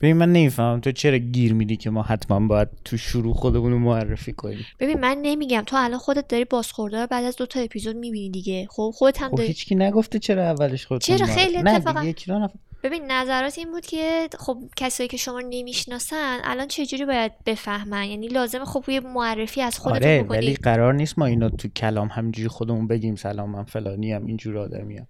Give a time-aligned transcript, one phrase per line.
[0.00, 0.80] ببین من نمی‌فهمم.
[0.80, 5.00] تو چرا گیر میدی که ما حتما باید تو شروع خودمون رو معرفی کنیم؟ ببین
[5.00, 5.62] من نمیگم.
[5.66, 8.66] تو الان خودت داری بازخورده رو بعد از دو تا اپیزود می‌بینی دیگه.
[8.70, 12.48] خب خودت هم خب داری هیچکی نگفته چرا اولش خودت چرا؟ خیلی اتفاقا-
[12.82, 18.28] ببین نظرات این بود که خب کسایی که شما نمی‌شناسن الان چجوری باید بفهمن؟ یعنی
[18.28, 20.38] لازمه خب یه معرفی از خودتون آره بکنی.
[20.38, 24.58] ولی قرار نیست ما اینا تو کلام همینجوری خودمون بگیم سلام من فلانی هم اینجور
[24.58, 25.06] آدمی هم.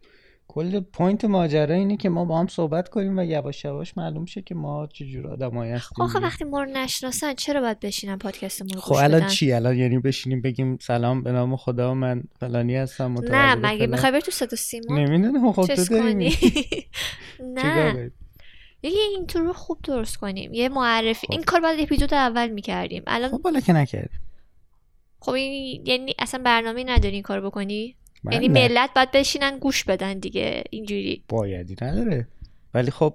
[0.49, 4.43] کل point ماجرا اینه که ما با هم صحبت کنیم و یواش یواش معلوم شه
[4.43, 6.05] که ما چجور آدمایی خب هستیم.
[6.05, 9.77] آخه وقتی ما رو نشناسن چرا باید بشینن پادکست ما رو خب الان؟ چی؟ الان
[9.79, 13.87] یعنی بشینیم بگیم سلام به نام خدا من فلانی هستم نه مگه.
[13.87, 16.15] می‌خوای بری تو صدا سیما؟ نمی‌دونم خب تو داری
[17.55, 17.93] نه.
[17.93, 18.11] داری؟
[18.83, 20.55] یه intro رو خوب درست کنیم.
[20.55, 21.33] یه معرفی خب.
[21.33, 23.03] این کار باید اپیزود اول می‌کردیم.
[23.07, 24.21] الان خب بالا که نکردیم.
[25.21, 28.69] خب این یعنی اصلا برنامه نداری این کار بکنی؟ یعنی نه.
[28.69, 31.25] ملت باید بشینن گوش بدن دیگه اینجوری.
[31.29, 32.29] بایدی نداره.
[32.75, 33.15] ولی خب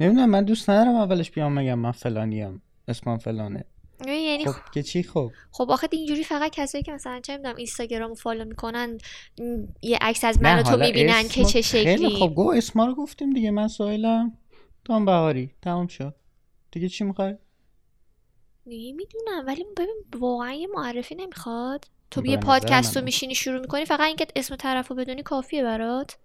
[0.00, 3.64] نمی‌دونم من دوست ندارم اولش بیام بگم من فلانیم اسمم فلانه.
[4.06, 8.08] یعنی خب که چی خب؟ خب آخه اینجوری فقط کسایی که مثلا چه می‌دونم اینستاگرام
[8.08, 8.98] رو فالو می‌کنن
[9.82, 12.16] یه عکس از من تو می‌بینن اسم- که چه خیلی شکلی.
[12.16, 14.32] خب گو اسما رو گفتیم دیگه من سویلم
[14.90, 16.14] هم بهاری تمام شد.
[16.70, 17.34] دیگه چی می‌خوای؟
[18.66, 21.84] نمی‌دونم ولی ببین واقعا یه معرفی نمی‌خواد.
[22.10, 26.16] تو یه پادکست رو میشینی شروع می‌کنی فقط اینکه اسم طرف رو بدونی کافیه برات؟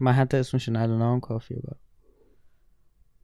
[0.00, 1.80] من حتی اسمش ندونم هم کافیه برام.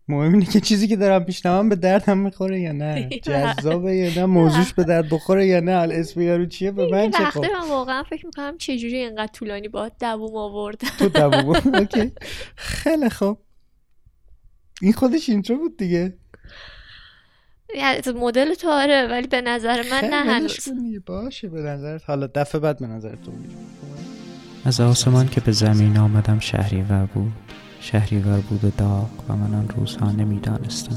[0.08, 3.08] مهم اینه که چیزی که دارم میشنوم به دردم می‌خوره یا نه.
[3.22, 5.72] جذابه یا نه موضوعش به درد بخوره یا نه.
[5.72, 7.52] اسم یارو چیه؟ به من چه وقته خب.
[7.52, 11.56] من واقعا فکر می‌کنم چجوری اینقدر طولانی باید دووم آورد تو دووم.
[11.78, 12.12] okay.
[12.56, 13.38] خیلی خوب.
[14.82, 16.18] این خودش intro بود دیگه.
[17.76, 20.68] یعنی مدل تو آره ولی به نظر من نه هنوز.
[21.06, 22.04] باشه به نظرت.
[22.04, 23.32] حالا دفعه بعد به نظرت تو
[24.64, 27.32] از آسمان که به زمین آمدم شهریور بود.
[27.80, 30.96] شهریور بود و داغ و من آن روزها نمی‌دانستم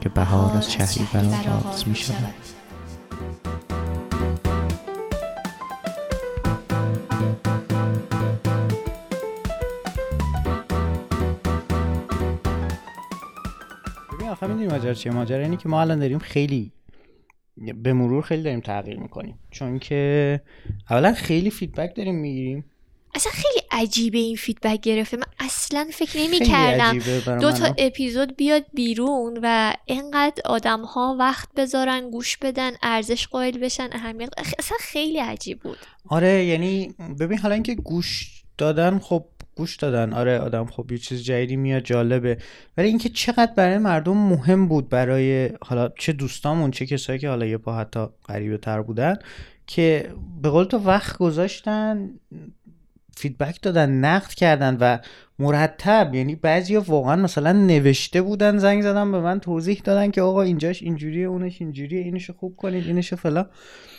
[0.00, 2.34] که بهار از شهریور آغاز می شود
[14.70, 16.72] ماجرا چیه؟ ماجرا اینه که ما الان داریم خیلی
[17.56, 19.38] به مرور خیلی داریم تغییر می‌کنیم.
[19.50, 20.40] چون که
[20.90, 22.64] اولا خیلی feedback داریم می‌گیریم.
[23.14, 25.16] اصلا خیلی عجیبه این feedback گرفتنه.
[25.16, 26.98] من اصلا فکر نمی کردم
[27.38, 27.74] دو تا.
[27.78, 34.30] اپیزود بیاد بیرون و اینقدر آدم ها وقت بذارن گوش بدن ارزش قائل بشن اهمیت
[34.58, 35.78] اصلا خیلی عجیب بود.
[36.08, 39.24] آره یعنی ببین حالا اینکه گوش دادن خب
[39.60, 40.12] گوش دادن.
[40.12, 42.38] آره آدم خب یه چیز جدیدی میاد جالبه.
[42.76, 47.46] ولی اینکه چقدر برای مردم مهم بود برای حالا چه دوستامون چه کسایی که حالا
[47.46, 49.16] یه پا حتی غریبه تر بودن
[49.66, 50.12] که
[50.42, 52.10] به قول تو وقت گذاشتن
[53.20, 54.98] feedback دادن نقد کردن و
[55.38, 60.42] مرتب یعنی بعضی واقعا مثلا نوشته بودن زنگ زدن به من توضیح دادن که آقا
[60.42, 63.48] اینجاش اینجوریه اونش اینجوریه اینشو خوب کنید اینشو فلان.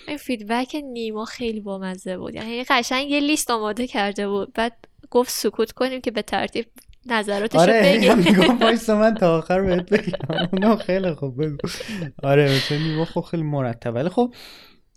[0.07, 2.35] این feedback نیما خیلی بامزه بود.
[2.35, 4.53] یعنی قشنگ یه لیست آماده کرده بود.
[4.53, 4.73] بعد
[5.11, 6.65] گفت سکوت کنیم که به ترتیب
[7.05, 8.17] نظراتش آره بگیم.
[8.17, 10.75] میگم وایسا من تا آخر بهت بگم.
[10.75, 11.57] خیلی خوب بگو
[12.23, 13.95] آره مثلا نیما خب خیلی مرتب.
[13.95, 14.33] ولی خب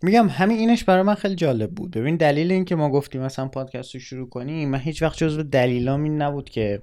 [0.05, 1.91] میگم همین اینش برای من خیلی جالب بود.
[1.91, 5.43] ببین دلیل این که ما گفتیم مثلا پادکست رو شروع کنیم من هیچ وقت جزو
[5.43, 6.83] دلیلام این نبود که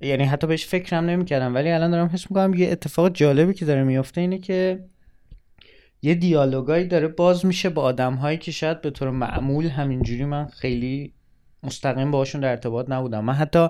[0.00, 3.84] یعنی حتی بهش فکرم نمی‌کردم ولی الان دارم حس می‌کنم یه اتفاق جالبی که داره
[3.84, 4.84] میفته اینه که
[6.02, 10.46] یه دیالوگایی داره باز میشه با آدم هایی که شاید به طور معمول همینجوری من
[10.46, 11.14] خیلی
[11.62, 13.24] مستقیم باشون در ارتباط نبودم.
[13.24, 13.68] من حتی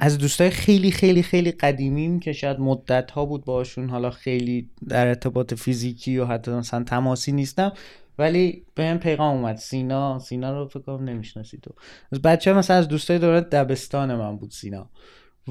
[0.00, 5.06] از دوستای خیلی خیلی خیلی قدیمیم که شاید مدت ها بود باشون حالا خیلی در
[5.06, 7.72] ارتباط فیزیکی و حتی مثلا تماسی نیستم
[8.18, 9.56] ولی به من پیغام اومد.
[9.56, 11.70] سینا سینا رو فکر کنم نمی‌شناسی تو
[12.12, 14.90] از بچه مثلا از دوستای دوران دبستان من بود سینا.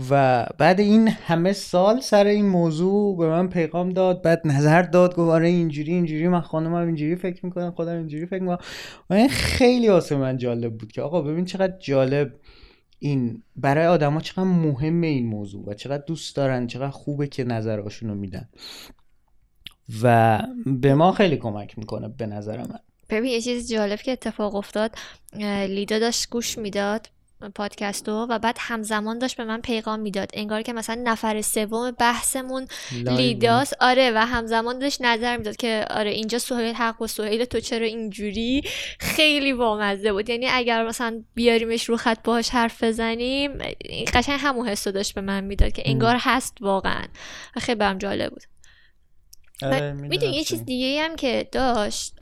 [0.09, 5.15] و بعد این همه سال سر این موضوع به من پیغام داد بعد نظر داد
[5.15, 6.27] گفت آره اینجوری اینجوری.
[6.27, 8.57] من خانمم اینجوری فکر می‌کنم خودم اینجوری فکر می‌کنم.
[9.09, 12.33] و این خیلی واسه من جالب بود که آقا ببین چقدر جالب.
[12.99, 18.09] این برای آدما چقدر مهمه این موضوع و چقدر دوست دارن چقدر خوبه که نظرهاشون
[18.09, 18.49] رو میدن.
[20.03, 22.79] و به ما خیلی کمک می‌کنه به نظر من.
[23.09, 24.95] ببین یه چیز جالب که اتفاق افتاد
[25.67, 27.09] لیدا داشت گوش می‌داد.
[27.55, 30.29] پادکستو و بعد همزمان داشت به من پیغام می‌داد.
[30.33, 32.67] انگار که مثلا نفر سوم بحثمون.
[32.91, 37.59] لیداس آره و همزمان داشت نظر می‌داد که آره اینجا سهیل حق و سهیل تو
[37.59, 38.61] چرا اینجوری؟
[38.99, 40.29] خیلی بامزه بود.
[40.29, 43.51] یعنی اگر مثلا بیاریمش رو خط باهاش حرف بزنیم
[43.81, 47.05] این قشنگ همون حس رو داشت به من می‌داد که انگار هست واقعا.
[47.57, 48.43] خیلی برام جالب بود.
[49.61, 52.13] آره، می‌دونی یه چی چیز دیگه هم که داشت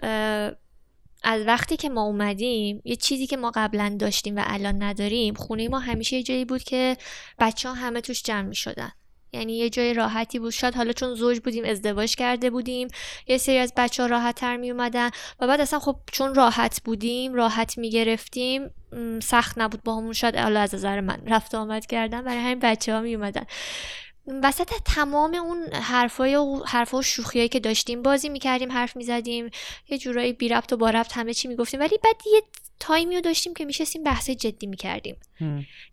[1.25, 5.67] از وقتی که ما اومدیم یه چیزی که ما قبلا داشتیم و الان نداریم خونه
[5.67, 6.97] ما همیشه یه جایی بود که
[7.39, 8.91] بچه ها همه توش جمع می شدن
[9.33, 10.49] یعنی یه جای راحتی بود.
[10.49, 12.87] شاید حالا چون زوج بودیم ازدواج کرده بودیم
[13.27, 16.81] یه سری از بچه ها راحت تر می اومدن و بعد اصلا خب چون راحت
[16.85, 18.69] بودیم راحت می گرفتیم
[19.21, 22.93] سخت نبود با همون شاید حالا از نظر من رفت آمد کردن برای همین بچه
[22.93, 23.45] ها می اومدن
[24.27, 29.49] وسط تمام اون حرفای و حرفا و شوخیایی که داشتیم بازی می‌کردیم حرف می‌زدیم
[29.89, 32.41] یه جورایی بی ربط و با ربط همه چی می‌گفتیم ولی بعد یه
[32.87, 35.17] تایمی رو داشتیم که میشستیم بحث جدی می‌کردیم.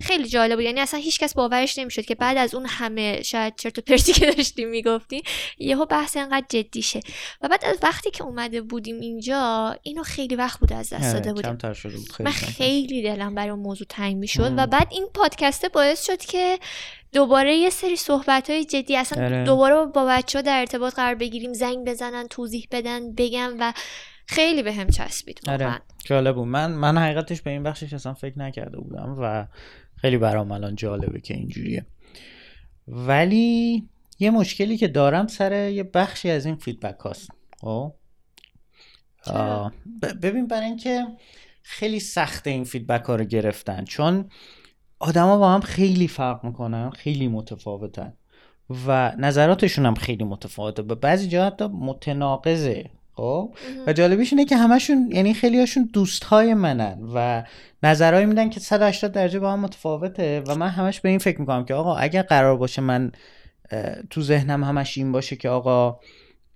[0.00, 0.64] خیلی جالب بود.
[0.64, 4.30] یعنی اصلا هیچکس باورش نمی‌شد که بعد از اون همه شاید چرت و پرتی که
[4.30, 5.22] داشتیم می‌گفتیم
[5.58, 7.00] یهو بحث انقدر جدی شه.
[7.40, 11.32] و بعد از وقتی که اومده بودیم اینجا اینو خیلی وقت بود از دست داده
[11.32, 11.58] بودیم.
[12.20, 16.58] من خیلی دلم برای اون موضوع تنگ می‌شد و بعد این پادکسته باعث شد که
[17.12, 19.44] دوباره یه سری صحبت های جدی اصلا اره.
[19.44, 23.72] دوباره با بچه ها در ارتباط قرار بگیریم زنگ بزنن توضیح بدن بگم و
[24.26, 25.82] خیلی به هم چسبید آره.
[26.04, 26.48] جالب بود.
[26.48, 29.46] من من حقیقتش به این بخشش اصلا فکر نکرده بودم و
[29.96, 31.86] خیلی برام الان جالبه که اینجوریه.
[32.88, 33.88] ولی
[34.18, 37.30] یه مشکلی که دارم سر یه بخشی از این feedback هاست.
[37.60, 37.92] خب؟
[40.22, 41.06] ببین برای اینکه
[41.62, 43.84] خیلی سخته این feedback ها رو گرفتن.
[43.84, 44.30] چون
[44.98, 48.12] آدما با هم خیلی فرق می‌کنن خیلی متفاوتن
[48.86, 50.82] و نظراتشون هم خیلی متفاوته.
[50.82, 52.90] به بعضی جا حتی متناقضه.
[53.14, 53.54] خب؟
[53.86, 57.42] و جالبیش اینه که همشون یعنی خیلی هاشون دوست های منن و
[57.82, 61.64] نظرهایی میدن که 180 درجه با هم متفاوته و من همش به این فکر می‌کنم
[61.64, 63.12] که آقا اگر قرار باشه من
[64.10, 66.00] تو ذهنم همش این باشه که آقا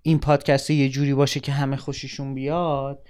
[0.02, 3.06] این پادکست یه جوری باشه که همه خوششون بیاد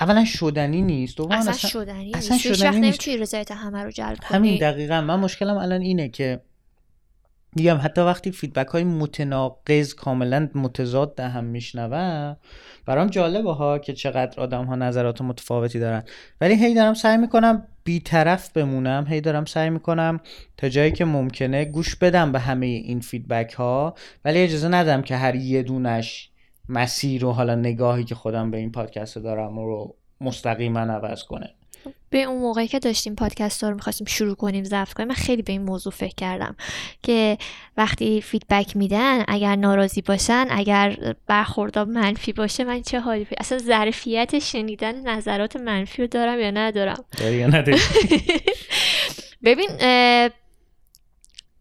[0.00, 1.20] اولا شدنی نیست.
[1.20, 2.54] اصلا, اصلا شدنی اصلا نیست.
[2.54, 3.08] شدنی نیست.
[3.08, 5.00] رضایت همه رو جلب همین دقیقا.
[5.00, 6.40] من مشکلم الان اینه که
[7.56, 12.36] میگم حتی وقتی فیدبک های متناقض کاملا متضاد هم میشنوم
[12.86, 16.02] برام جالبه ها که چقدر آدم ها نظرات متفاوتی دارن.
[16.40, 20.20] ولی هی دارم سعی می‌کنم بیطرف بمونم هی دارم سعی می‌کنم
[20.56, 23.94] تا جایی که ممکنه گوش بدم به همه این feedback ها
[24.24, 26.30] ولی اجازه ندم که هر یه دونش
[26.68, 31.55] مسیر و حالا نگاهی که خودم به این پادکست دارم رو مستقیما عوض کنه.
[32.16, 35.52] به اون موقعی که داشتیم پادکست رو می‌خواستیم شروع کنیم ضبط کنیم من خیلی به
[35.52, 36.56] این موضوع فکر کردم
[37.02, 37.38] که
[37.76, 44.38] وقتی feedback میدن اگر ناراضی باشن اگر برخوردا منفی باشه من چه حالی اصلا ظرفیت
[44.38, 47.78] شنیدن نظرات منفی رو دارم یا ندارم؟ داری یا نداری؟
[49.44, 49.68] ببین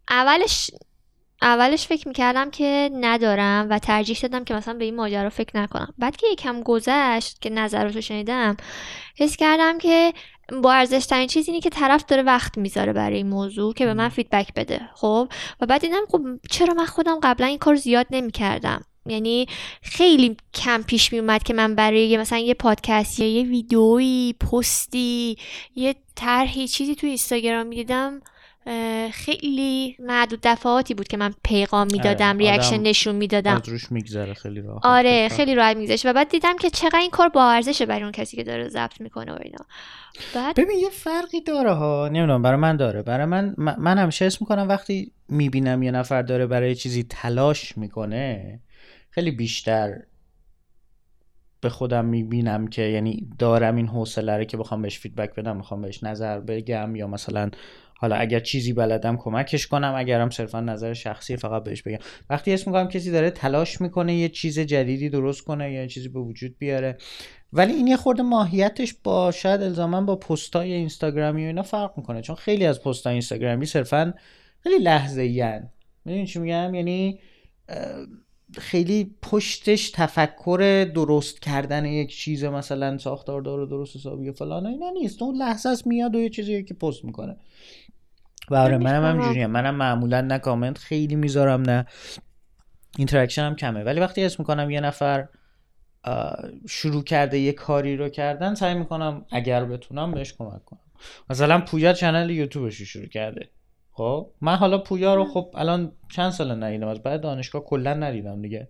[0.10, 0.72] اولش
[1.42, 5.94] اولش فکر می‌کردم که ندارم و ترجیح دادم که مثلا به این ماجرا فکر نکنم.
[5.98, 8.58] بعد که یکم گذشت که نظراتو شنیدم
[9.18, 10.14] حس کردم که
[10.64, 13.94] با ارزش ترین چیز اینه که طرف داره وقت می‌ذاره برای این موضوع که به
[13.94, 15.30] من فیدبک بده خب؟
[15.62, 16.22] و بعد دیدم خب
[16.52, 19.48] چرا من خودم قبلا این کار زیاد نمی‌کردم؟ یعنی
[19.82, 25.38] خیلی کم پیش می اومد که من برای مثلا یه پادکست یا یه ویدئویی پستی
[25.76, 28.22] یه طرحی چیزی تو اینستاگرام می‌دیدم
[29.12, 33.62] خیلی معدود دفعاتی بود که من پیغام می‌دادم آره، ریاکشن نشون می‌دادم.
[33.66, 37.30] روش میگذره خیلی راحت آره خیلی راحت میگذشت و بعد دیدم که چقدر این کار
[37.30, 39.66] با ارزشه برای اون کسی که داره ضبط می‌کنه و اینا.
[40.36, 42.08] بعد ببین یه فرقی داره ها.
[42.08, 43.02] نمی‌دونم برای من داره.
[43.02, 48.60] برای من من همیشه اسم می‌کنم وقتی می‌بینم یه نفر داره برای چیزی تلاش می‌کنه
[49.10, 49.98] خیلی بیشتر
[51.66, 55.82] به خودم می‌بینم که یعنی دارم این حوصله رو که بخوام بهش فیدبک بدم بخوام
[55.82, 57.50] بهش نظر بگم یا مثلا
[57.98, 61.98] حالا اگر چیزی بلدم کمکش کنم اگرم صرفا نظر شخصی فقط بهش بگم.
[62.30, 66.20] وقتی اسم می‌کنم کسی داره تلاش می‌کنه یه چیز جدیدی درست کنه یا چیزی به
[66.20, 66.98] وجود بیاره.
[67.54, 72.22] ولی این یه خورده ماهیتش با شاید الزاما با پستای اینستاگرامی و اینا فرق می‌کنه.
[72.22, 74.14] چون خیلی از پستای اینستاگرامی صرفا
[74.60, 75.62] خیلی لحظه این
[76.06, 77.20] می‌دونی چی میگم؟ یعنی
[78.58, 85.22] خیلی پشتش تفکر درست کردن یک چیز مثلا ساختار داره درست حسابی فلان اینا نیست.
[85.22, 87.38] اون لحظه است میاد و یه چیزی که پست می‌کنه.
[88.52, 91.86] و آره منم همینجوریم منم معمولا نه کامنت خیلی می‌ذارم نه
[92.98, 93.84] interaction هم کمه.
[93.84, 95.28] ولی وقتی اسم می‌کنم یه نفر
[96.70, 100.80] شروع کرده یه کاری رو کردن سعی می‌کنم اگر بتونم بهش کمک کنم.
[101.30, 103.50] مثلا پویا channel یوتیوبش رو شروع کرده.
[103.98, 108.42] خب؟ من حالا پویا رو خب الان چند سال ندیدم از بعد دانشگاه کلا ندیدم
[108.42, 108.70] دیگه.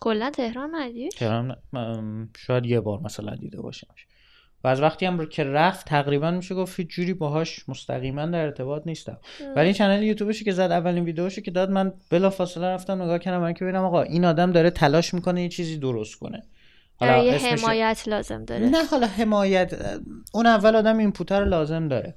[0.00, 1.56] کلا تهران ندید تهران
[2.36, 4.06] شاید یه بار مثلا دیده باشمش.
[4.64, 9.18] و از وقتی هم که رفت تقریبا میشه گفت جوری باهاش مستقیما در ارتباط نیستم.
[9.56, 13.52] ولی چنل یوتیوبش که زد اولین ویدیوشو که داد من بلافاصله رفتم نگاه کردم من
[13.52, 16.42] که ببینم آقا این آدم داره تلاش می‌کنه یه چیزی درست کنه.
[16.96, 18.66] حالا یه حمایت لازم داره.
[18.66, 19.74] نه حالا حمایت
[20.34, 22.16] اون اول آدم این رو لازم داره.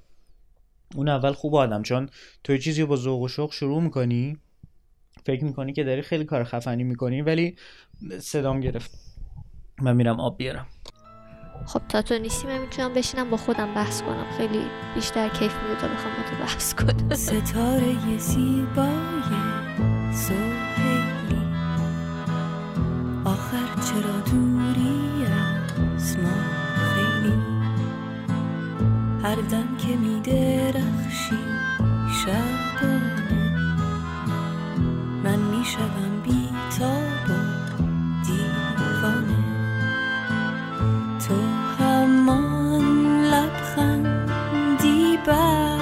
[0.96, 2.10] اون اول خوب آدم چون
[2.43, 4.38] تو چیزی با ذوق و شوق شروع می‌کنی
[5.25, 7.55] فکر می‌کنی که داری خیلی کار خفنی می‌کنی ولی
[8.19, 8.91] صدام گرفت.
[9.81, 10.67] من میرم آب بیارم.
[11.65, 14.25] خب تا تو نیستی من می‌تونم بشینم با خودم بحث کنم.
[14.38, 14.62] خیلی
[14.96, 17.15] بیشتر کیف میده تا بخوام با تو بحث کنم.
[17.15, 19.29] ستاره زیبای
[29.29, 31.38] گردن که می درخشی
[32.21, 33.29] شبانه
[35.24, 37.31] من می شوم بی تاب و
[38.25, 39.43] دیوانه
[41.27, 41.36] تو
[41.79, 42.86] همان
[43.24, 45.79] لبخندی بر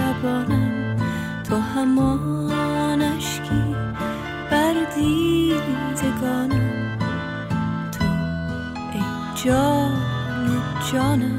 [0.00, 0.96] لبانم
[1.44, 3.74] تو همان اشکی
[4.50, 6.98] بر دیدگانم
[7.92, 8.04] تو
[8.92, 9.02] ای
[9.44, 10.00] جان
[10.92, 11.29] جانم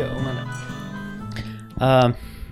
[0.00, 0.46] بیا اومدم.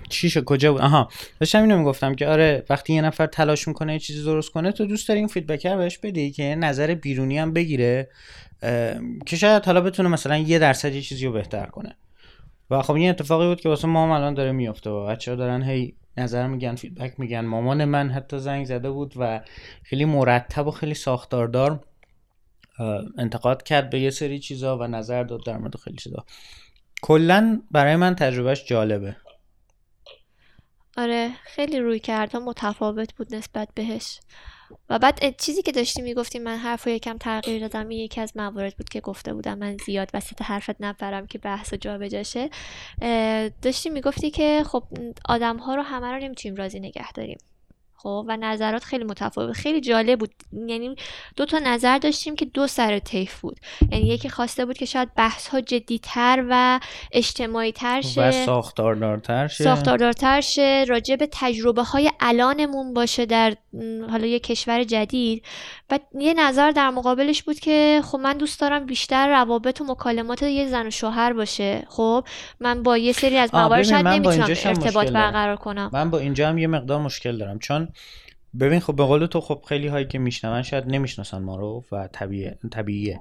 [0.09, 3.93] چی شد؟ کجا بود؟ آها داشتم اینو می‌گفتم که آره وقتی یه نفر تلاش می‌کنه
[3.93, 7.53] یه چیزی درست کنه تو دوست داری این feedback بهش بدی که نظر بیرونی هم
[7.53, 8.09] بگیره
[9.25, 11.95] که شاید حالا بتونه مثلا یه درصد یه چیزی رو بهتر کنه.
[12.69, 15.63] و خب این اتفاقی بود که واسه ما هم الان داره میفته و بچه‌ها دارن
[15.63, 17.41] هی نظر میگن feedback میگن.
[17.41, 19.41] مامان من حتی زنگ زده بود و
[19.83, 21.83] خیلی مرتب و خیلی ساختاردار
[23.17, 26.25] انتقاد کرد به یه سری چیزا و نظر داد در مورد خیلی چیزا.
[27.01, 29.15] کلا برای من تجربهش جالبه.
[30.97, 34.19] آره خیلی روی کرده متفاوت بود نسبت بهش.
[34.89, 37.91] و بعد چیزی که داشتی می‌گفتی من حرف رو یکم تغییر دادم.
[37.91, 41.97] یکی از موارد بود که گفته بودم من زیاد وسط حرفت نپرم که بحث جا
[41.97, 42.49] بجاشه
[43.61, 44.83] داشتی می‌گفتی که خب
[45.25, 47.37] آدم ها رو همه رو نمی‌تونیم راضی نگه داریم.
[48.03, 49.51] خب و نظرات خیلی متفاوت.
[49.51, 50.31] خیلی جالب بود.
[50.67, 50.95] یعنی
[51.35, 53.59] دو تا نظر داشتیم که دو سر طیف بود.
[53.91, 56.79] یعنی یکی خواسته بود که شاید بحث ها جدیتر و
[57.11, 58.21] اجتماعی تر شه.
[58.21, 59.63] و ساختاردارتر شه.
[59.63, 60.85] ساختاردارتر شه.
[60.87, 63.55] راجع به تجربه های الانمون باشه در
[64.09, 65.45] حالا یه کشور جدید.
[65.91, 70.43] و یه نظر در مقابلش بود که خب من دوست دارم بیشتر روابط و مکالمات
[70.43, 71.83] یه زن و شوهر باشه.
[71.87, 72.23] خب
[72.59, 75.11] من با یه سری از موارد شاید نمی‌تونم ارتباط.
[75.11, 75.89] برقرار کنم.
[75.93, 77.59] من با اینجا هم یه مقدار مشکل دارم.
[77.59, 77.87] چون
[78.59, 82.07] ببین خب به قول تو خب خیلی هایی که میشنون شاید نمی‌شناسن ما رو و
[82.11, 83.19] طبیعه طبیعیه.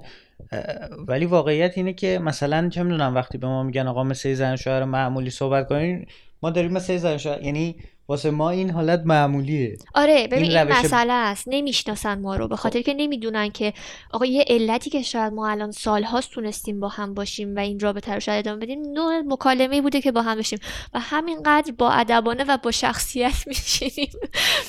[1.09, 4.57] ولی واقعیت اینه که مثلا چه می‌دونم وقتی به ما میگن آقا مثل زن و
[4.57, 6.07] شوهر معمولی صحبت کنین
[6.43, 7.77] ما داریم مثل زن شوهر یعنی
[8.09, 9.77] واسه ما این حالت معمولیه.
[9.95, 11.45] آره ببین این این, مسئله است.
[11.47, 13.73] نمی‌شناسن ما رو به خاطر که نمی‌دونن که
[14.13, 18.15] آقا یه علتی که شاید ما الان سالهاست تونستیم با هم باشیم و این رابطه
[18.15, 20.59] رو شاید ادامه بدیم نوع مکالمه بوده که با هم باشیم
[20.95, 24.11] و همینقدر با ادبانه و با شخصیت میشینیم.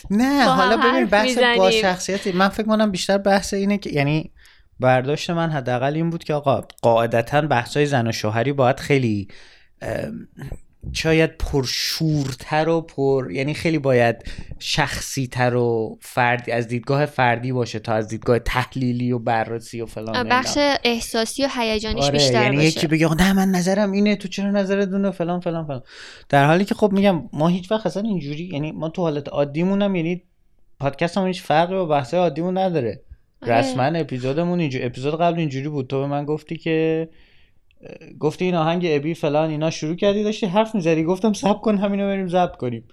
[0.10, 1.72] نه حالا ببین بحث با.
[1.72, 4.32] شخصیت من فکر کنم بیشتر بحث اینه که یعنی
[4.80, 9.28] برداشت من حداقل این بود که آقا قاعدتا بحثای زن و شوهری باید خیلی
[10.94, 14.16] شاید پرشورتر و پر یعنی خیلی باید
[14.60, 19.86] شخصی تر و فردی از دیدگاه فردی باشه تا از دیدگاه تحلیلی و بررسی و
[19.86, 20.30] فلان اینا.
[20.30, 24.28] بخش احساسی و هیجانیش آره بیشتر یعنی باشه یکی بگه نه من نظرم اینه تو
[24.28, 25.82] چرا نظرت دونه فلان فلان فلان
[26.30, 29.82] در حالی که خب میگم ما هیچ وقت اصلا اینجوری یعنی ما تو حالت عادیمون
[29.82, 30.24] هم یعنی
[30.80, 33.02] پادکست هم هیچ فرقی با بحث عادیمون نداره
[33.42, 33.54] آره.
[33.54, 37.10] رسما اپیزودمون اینجوری اپیزود قبل اینجوری بود تو به من گفتی که
[38.20, 42.08] گفتی این آهنگ ابی فلان اینا شروع کردی داشتی حرف می‌زدی گفتم سب کن همینو
[42.08, 42.88] بریم ضبط کنیم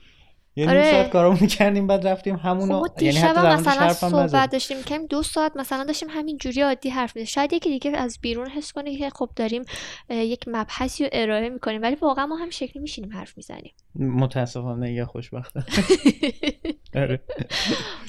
[0.57, 0.91] یه نیم آره.
[0.91, 3.93] ساعت کارامون می‌کردیم بعد رفتیم خب همونو ما یعنی حتی مثلا.
[3.93, 7.99] صحبت داشتیم که دو ساعت مثلا داشتیم همین جوری عادی حرف می‌زنیم شاید یکی دیگه
[7.99, 9.63] از بیرون حس کنه که خب داریم
[10.11, 15.05] یک مبحثی رو ارائه می‌کنیم ولی واقعا ما هم شکلی میشینیم حرف می‌زنیم متاسفانه یه
[15.05, 16.53] خوشبخته آره.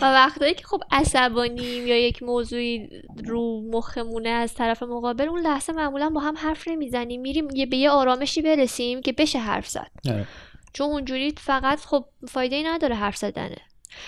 [0.02, 2.90] و وقتایی که خب عصبانیم یا یک موضوعی
[3.26, 7.22] رو مخمونه از طرف مقابل اون لحظه معمولا با هم حرف نمی‌زنیم.
[7.22, 9.92] میریم یه به یه آرامشی برسیم که بشه حرف زد.
[10.10, 10.28] آره.
[10.74, 13.58] چون اونجوری فقط خب فایده ای نداره حرف زدنه.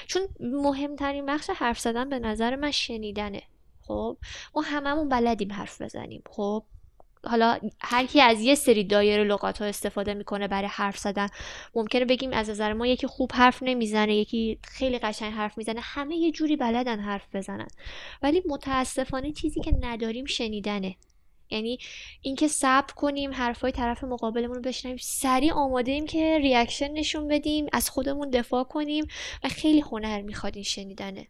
[0.08, 3.42] چون مهمترین بخش حرف زدن به نظر من شنیدنه.
[3.82, 4.18] خب؟
[4.56, 6.24] ما هممون بلدیم حرف بزنیم.
[6.30, 6.64] خب؟
[7.24, 11.28] حالا هر کی از یه سری دایره لغات ها استفاده می‌کنه برای حرف زدن
[11.76, 16.16] ممکنه بگیم از نظر ما یکی خوب حرف نمی‌زنه یکی خیلی قشنگ حرف می‌زنه همه
[16.16, 17.68] یه جوری بلدن حرف بزنن.
[18.22, 20.96] ولی متاسفانه چیزی که نداریم شنیدنه.
[21.52, 21.78] یعنی
[22.22, 27.68] اینکه صبر کنیم حرفای طرف مقابلمون رو بشنویم سریع آماده ایم که reaction نشون بدیم
[27.74, 29.06] از خودمون دفاع کنیم
[29.44, 31.28] و خیلی هنر می‌خواد این شنیدنه.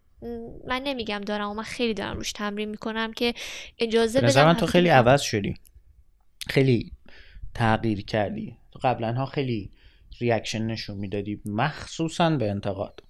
[0.68, 3.34] من نمیگم دارم و من خیلی دارم روش تمرین می‌کنم که
[3.78, 4.90] اجازه بدم من تو خیلی.
[4.90, 5.56] عوض شدی.
[6.50, 6.92] خیلی
[7.54, 8.58] تغییر کردی.
[8.72, 9.72] تو قبلا ها خیلی
[10.20, 11.42] ریاکشن نشون می‌دادی.
[11.46, 13.04] مخصوصا به انتقاد.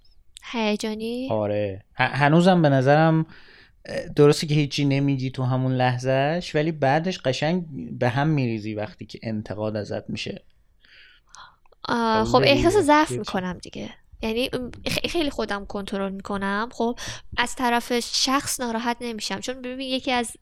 [0.51, 1.85] هیجانی؟ آره.
[1.93, 3.25] هنوزم به نظرم
[4.15, 7.65] درسته که هیچی نمیگی تو همون لحظهش ولی بعدش قشنگ
[7.99, 10.43] به هم میریزی وقتی که انتقاد ازت میشه.
[12.25, 13.89] خب داری احساس ضعف؟ می‌کنم دیگه.
[14.21, 14.49] یعنی
[15.09, 16.69] خیلی خودم کنترل می‌کنم.
[16.71, 16.99] خب
[17.37, 19.39] از طرف شخص ناراحت نمیشم.
[19.39, 20.37] چون ببین یکی از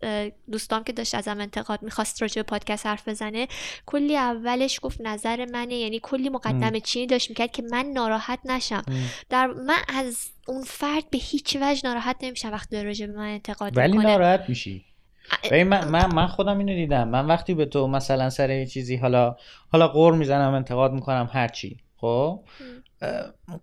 [0.52, 3.48] دوستام که داشت ازم انتقاد می‌خواست راجع به پادکست حرف بزنه
[3.86, 5.76] کلی اولش گفت نظر منه.
[5.76, 8.84] یعنی کلی مقدمه چینی داشت می‌کرد که من ناراحت نشم.
[9.30, 13.28] در من از اون فرد به هیچ وجه ناراحت نمیشم وقتی داره راجع به من
[13.28, 14.12] انتقاد ولی می‌کنه.
[14.12, 14.86] ناراحت میشی.
[15.52, 17.08] من, من من خودم اینو دیدم.
[17.08, 19.36] من وقتی به تو مثلا سر یه چیزی حالا
[19.72, 22.44] حالا قور می‌زنم انتقاد می‌کنم هر چی خب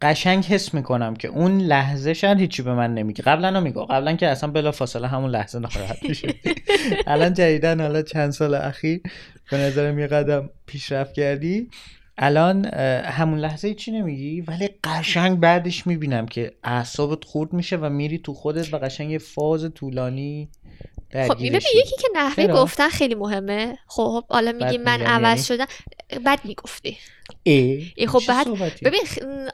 [0.03, 3.23] قشنگ حس می‌کنم که اون لحظه شاید هیچی به من نمیگه.
[3.23, 6.29] قبلا میگو قبلا که اصلا بلا فاصله همون لحظه ناراحت میشه
[7.07, 9.01] الان جدیدن حالا چند سال اخیر
[9.51, 11.71] به نظرم یه قدم پیشرفت کردی.
[12.19, 12.65] الان
[13.05, 18.35] همون لحظه چی نمیگی ولی قشنگ بعدش می‌بینم که اعصابت خورد میشه و میری تو
[18.35, 20.49] خودت و قشنگ یه فاز طولانی
[21.15, 25.67] خب ببین یکی که نحوه؟ گفتن خیلی مهمه خب حالا میگی من میگم عوض یعنی؟
[25.67, 25.67] شدم
[26.27, 26.99] بد می‌گفتی
[27.43, 28.49] ای ای خب بعد-؟
[28.85, 29.01] ببین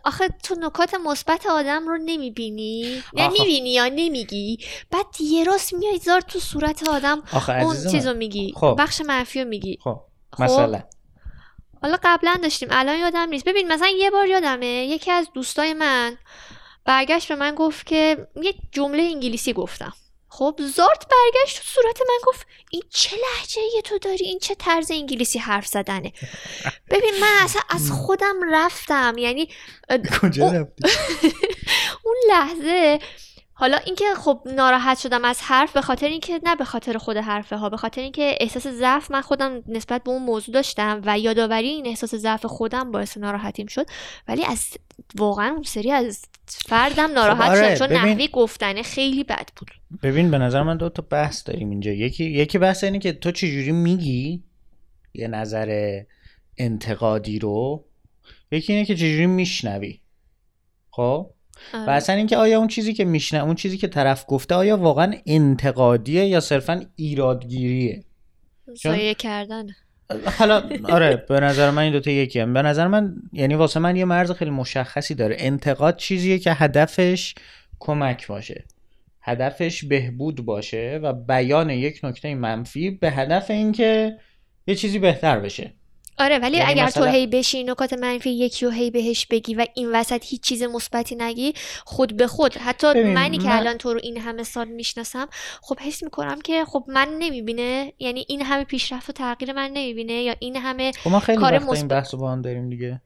[0.04, 4.58] آخه تو نکات مثبت آدم رو نمی‌بینی نه آخه- می‌بینی یا نمیگی
[4.90, 8.14] بعد یه راست میای زار تو صورت آدم آخه اون چیزو.
[8.14, 8.76] میگی خب.
[8.78, 10.00] بخش منفی رو میگی خب
[10.32, 10.42] خب.
[10.42, 10.82] مثلا
[11.82, 16.16] حالا قبلا داشتیم الان یادم نیست ببین مثلا یه بار یادمه یکی از دوستای من
[16.84, 19.92] برگشت به من گفت که یه جمله انگلیسی گفتم
[20.32, 24.54] خب زارت برگشت تو صورت من گفت این چه لحجه یه تو داری؟ این چه
[24.54, 26.12] طرز انگلیسی حرف زدنه؟
[26.90, 29.48] ببین من اصلا از خودم رفتم یعنی
[30.22, 30.88] کجا رفتی؟
[32.04, 32.98] اون لحظه
[33.60, 37.56] حالا اینکه خب ناراحت شدم از حرف به خاطر اینکه نه به خاطر خود حرفه
[37.56, 41.68] ها به خاطر اینکه احساس ضعف من خودم نسبت به اون موضوع داشتم و یادآوری
[41.68, 43.86] این احساس ضعف خودم باعث ناراحتیم شد.
[44.28, 44.66] ولی از
[45.14, 49.70] واقعا اون سری از فردم ناراحت آره، شدم چون ببین- نحوه گفتنه خیلی بد بود.
[50.02, 51.90] ببین به نظر من دو تا بحث داریم اینجا.
[51.90, 54.42] یکی یکی بحث اینه که تو چجوری میگی
[55.14, 56.00] یه نظر
[56.58, 57.84] انتقادی رو؟
[58.52, 60.00] یکی اینه که چجوری میشنوی.
[60.90, 61.30] خب؟
[61.74, 61.86] آره.
[61.86, 65.14] و اصلا اینکه آیا اون چیزی که میشنه اون چیزی که طرف گفته آیا واقعا
[65.26, 68.04] انتقادیه یا صرفا ایرادگیریه؟
[68.66, 69.66] چون- سایه کردن.
[70.38, 70.62] حالا
[70.96, 72.52] آره به نظر من این دوتا یکی هم.
[72.54, 75.36] به نظر من یعنی واسه من یه مرز خیلی مشخصی داره.
[75.38, 77.34] انتقاد چیزیه که هدفش
[77.78, 78.64] کمک باشه.
[79.22, 84.16] هدفش بهبود باشه و بیان یک نکته منفی به هدف اینکه
[84.66, 85.74] یه چیزی بهتر بشه.
[86.18, 89.54] آره ولی یعنی اگر مثلا- تو هی بشی نکات منفی یکی و هی بهش بگی
[89.54, 91.52] و این وسط هیچ چیز مثبتی نگی
[91.84, 92.56] خود به خود.
[92.56, 95.28] حتی منی که من- الان تو رو این همه سال می‌شناسم
[95.62, 97.92] خب حس می‌کنم که خب من نمی‌بینه.
[97.98, 101.52] یعنی این همه پیشرفت و تغییر من نمی‌بینه یا این همه خب ما خیلی کار
[101.52, 103.00] وقت این مثبت- بحث رو با هم داریم دیگه.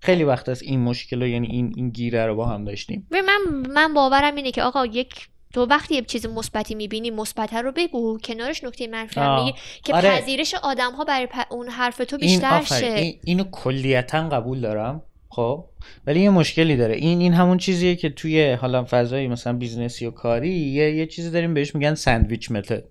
[0.00, 3.06] خیلی وقت از این مشکل رو یعنی این این گیره رو با هم داشتیم.
[3.10, 3.38] من
[3.74, 8.18] من باورم اینه که آقا یک تو وقتی یه چیز مثبتی می‌بینی مثبت رو بگو
[8.18, 9.44] کنارش نکته منفی هم.
[9.44, 10.10] میگی که آره.
[10.10, 12.90] پذیرش آدم ها برای پ- اون حرف تو این بیشتر آفرین.
[12.90, 15.64] شه این اینو کلیتا قبول دارم خب
[16.06, 20.10] ولی یه مشکلی داره این این همون چیزیه که توی حالا فضای مثلا بیزنسی و
[20.10, 22.84] کاری یه یه چیزی داریم بهش میگن ساندویچ متد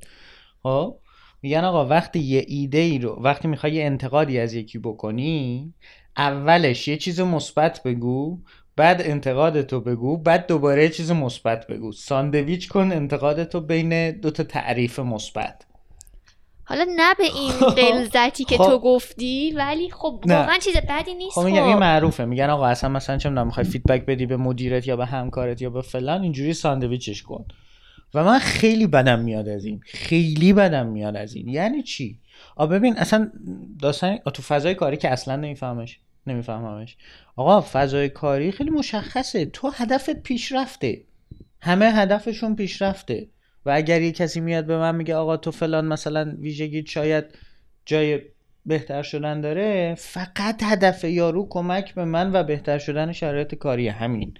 [0.63, 0.95] خب
[1.41, 5.73] میگن آقا وقتی یه ایده ای رو وقتی می‌خوای یه انتقادی از یکی بکنی
[6.17, 8.39] اولش یه چیز مثبت بگو
[8.75, 11.91] بعد انتقادتو بگو بعد دوباره یه چیز مثبت بگو.
[11.91, 15.65] ساندویچ کن انتقادتو بین دو تا تعریف مثبت.
[16.63, 18.65] حالا نه به این غلظتی که خب.
[18.65, 20.23] تو گفتی ولی خب.
[20.27, 22.25] واقعا چیز بدی نیست خب میگم این معروفه.
[22.25, 25.69] میگن آقا اصلا مثلا چه می‌دونم می‌خوای feedback بدی به مدیرت یا به همکارت یا
[25.69, 27.45] به فلان اینجوری ساندویچش کن.
[28.13, 29.81] و من خیلی بدم میاد از این.
[29.85, 31.49] خیلی بدم میاد از این.
[31.49, 32.19] یعنی چی؟
[32.55, 33.31] آ ببین اصلا
[33.81, 35.99] داستان تو فضای کاری که اصلا نمیفهمش.
[36.27, 36.97] نمیفهممش.
[37.35, 39.45] آقا فضای کاری خیلی مشخصه.
[39.45, 41.01] تو هدفت پیشرفته.
[41.61, 43.27] همه هدفشون پیشرفته.
[43.65, 47.25] و اگر یه کسی میاد به من میگه آقا تو فلان مثلا ویژگی شاید
[47.85, 48.21] جای
[48.65, 54.33] بهتر شدن داره فقط هدف یارو کمک به من و بهتر شدن شرایط کاری همین.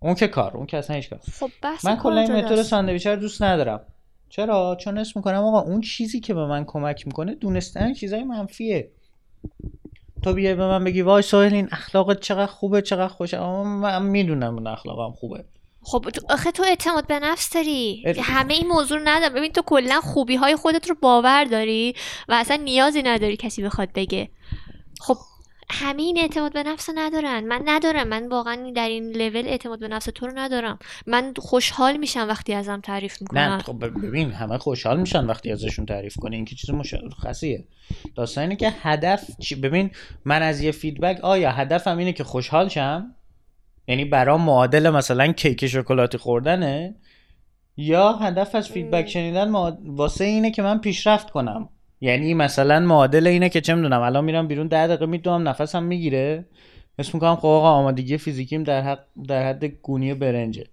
[0.00, 1.20] اون که کار اون که اصلا هیچ کار.
[1.40, 2.62] خب بحث من کلا این متد.
[2.62, 3.80] ساندویچ رو دوست ندارم.
[4.28, 8.90] چرا؟ چون اسم می‌کنم آقا اون چیزی که به من کمک می‌کنه دونستن چیزای منفیه.
[10.22, 13.40] تو بیای به من بگی وای سوهل این اخلاقت چقدر خوبه چقدر خوشه.
[13.40, 15.44] من می‌دونم اون اخلاقم خوبه.
[15.82, 18.02] خب تو آخه تو اعتماد به نفس داری.
[18.06, 19.34] ات- همه این موضوع رو ندارم.
[19.34, 21.94] ببین تو کلا خوبی های خودت رو باور داری
[22.28, 24.28] و اصلا نیازی نداری کسی بخواد بگه.
[25.00, 25.16] خب
[25.70, 27.44] همه این اعتماد به نفس ندارن.
[27.44, 28.08] من ندارم.
[28.08, 30.78] من واقعا در این لول اعتماد به نفس تو رو ندارم.
[31.06, 35.86] من خوشحال میشم وقتی ازم تعریف نه می‌کنن خب ببین همه خوشحال میشن وقتی ازشون
[35.86, 36.36] تعریف کنی.
[36.36, 37.64] این که چیز مشخصیه
[38.14, 39.90] داستان اینه که هدف چی ببین
[40.24, 43.14] من از یه feedback آیا هدفم اینه که خوشحال شم؟
[43.88, 46.94] یعنی برام معادل مثلا کیک شکلاتی خوردنه؟
[47.76, 49.50] یا هدف از feedback شنیدن
[49.84, 51.68] واسه اینه که من پیشرفت کنم.
[52.00, 56.44] یعنی مثلا معادل اینه که چه می‌دونم الان میرم بیرون ده دقیقه میدوم نفسم می‌گیره.
[56.98, 60.64] اسم می‌کنم خب آقا آمادگی فیزیکیم در حد در حد گونی برنجه.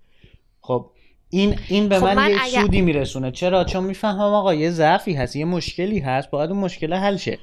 [0.61, 0.89] خب
[1.29, 3.31] این این به خب من, من یه اگر- سودی میرسونه.
[3.31, 7.39] چرا؟ چون می‌فهمم آقا یه ضعفی هست یه مشکلی هست باید اون مشکل حل شه.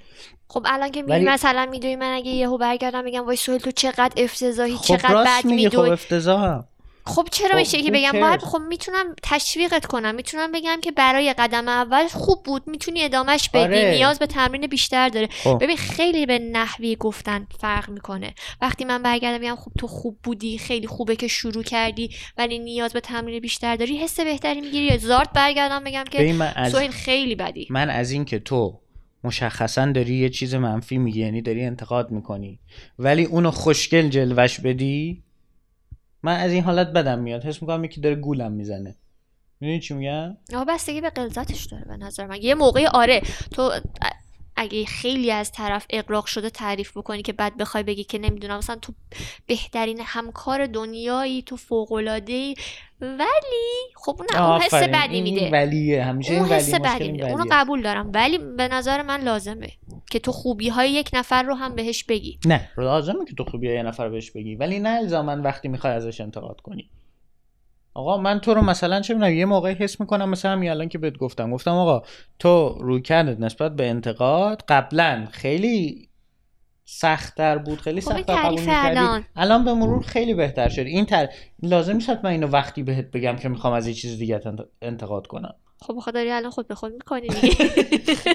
[0.49, 3.71] خب الان که میگی ولی- مثلا میدوی من اگه یهو برگردم میگم وای سهیل تو
[3.71, 6.65] چقدر افتضاحی خب چقدر بد میگه خب افتضاحم.
[7.07, 10.15] خب چرا خب، میشه که بگم؟ باید؟ خب می‌تونم تشویقت کنم.
[10.15, 12.63] می‌تونم بگم که برای قدم اول خوب بود.
[12.67, 13.63] می‌تونی ادامهش بدی.
[13.63, 13.91] آره.
[13.91, 15.29] نیاز به تمرین بیشتر داره.
[15.33, 15.59] خب.
[15.61, 18.35] ببین خیلی به نحوی گفتن فرق می‌کنه.
[18.61, 22.93] وقتی من برگردم بگم خب تو خوب بودی خیلی خوبه که شروع کردی ولی نیاز
[22.93, 24.87] به تمرین بیشتر داری حس بهتری می‌گیری.
[24.87, 27.67] یا زارت برگردم بگم که از سویل خیلی بدی.
[27.71, 28.81] من از این که تو
[29.25, 32.59] مشخصا داری یه چیز منفی میگی یعنی داری انتقاد می‌کنی
[32.99, 35.23] ولی اونو خوشگل جلوش بدی
[36.23, 37.45] من از این حالت بدم میاد.
[37.45, 38.97] حس می‌کنم یکی داره گولم می‌زنه.
[39.61, 42.39] می‌دونی چی میگم؟ آه بستگی به غلظتش داره به نظر من.
[42.43, 43.73] یه موقعی آره تو
[44.57, 48.77] اگه خیلی از طرف اقراق شده تعریف بکنی که بعد بخوای بگی که نمی‌دونم مثلا
[48.77, 48.93] تو
[49.47, 51.93] بهترین همکار دنیایی تو فوق
[52.27, 52.55] ای
[53.01, 54.75] ولی خب اون حس.
[54.75, 57.45] بدی میده ولیه همیشه این اون حس بدی میده اونو.
[57.51, 59.69] قبول دارم ولی به نظر من لازمه
[60.11, 63.75] که تو خوبی های یک نفر رو هم بهش بگی نه لازمه که تو خوبی
[63.75, 66.91] یه نفر بهش بگی ولی نه الزاما وقتی می‌خوای ازش انتقاد کنی
[67.95, 70.99] آقا من تو رو مثلا چه می‌دونم یه موقعی حس می‌کنم مثلا همین الان که
[70.99, 71.51] بهت گفتم.
[71.51, 72.03] گفتم آقا
[72.39, 76.09] تو روی کردت نسبت به انتقاد قبلا خیلی
[76.85, 79.25] سختتر بود خیلی خب سختتر قبول می‌کردی.
[79.37, 79.65] الان.
[79.65, 80.81] به مرور خیلی بهتر شد.
[80.81, 81.29] این تر...
[81.63, 85.27] لازم نیست من اینو وقتی بهت بگم که می‌خوام از یه چیز دیگه انت- انتقاد
[85.27, 85.55] کنم.
[85.81, 87.55] خب بخدا داری الان خود به خود می‌کنی دیگه.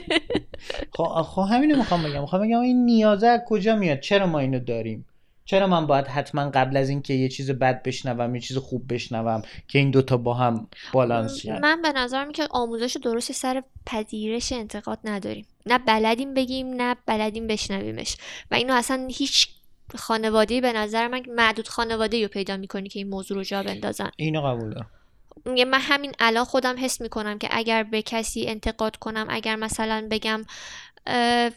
[0.97, 2.21] خب خب همینو می‌خوام بگم.
[2.21, 5.05] می‌خوام بگم این نیازه از کجا میاد؟ چرا ما اینو داریم؟
[5.49, 9.41] چرا من باید حتما قبل از اینکه یه چیز بد بشنوم یه چیز خوب بشنوم
[9.67, 14.51] که این دوتا با هم بالانس شن؟ من به نظرم که آموزش درست سر پذیرش
[14.51, 15.45] انتقاد نداریم.
[15.65, 18.17] نه بلدیم بگیم نه بلدیم بشنویمش.
[18.51, 19.47] و اینو اصلا هیچ
[19.95, 24.09] خانواده به نظر من معدود خانواده رو پیدا می‌کنی که این موضوع رو جا بندازن.
[24.17, 24.89] اینو قبول دارم.
[25.45, 30.45] من همین الان خودم حس می‌کنم که اگر به کسی انتقاد کنم اگر مثلا بگم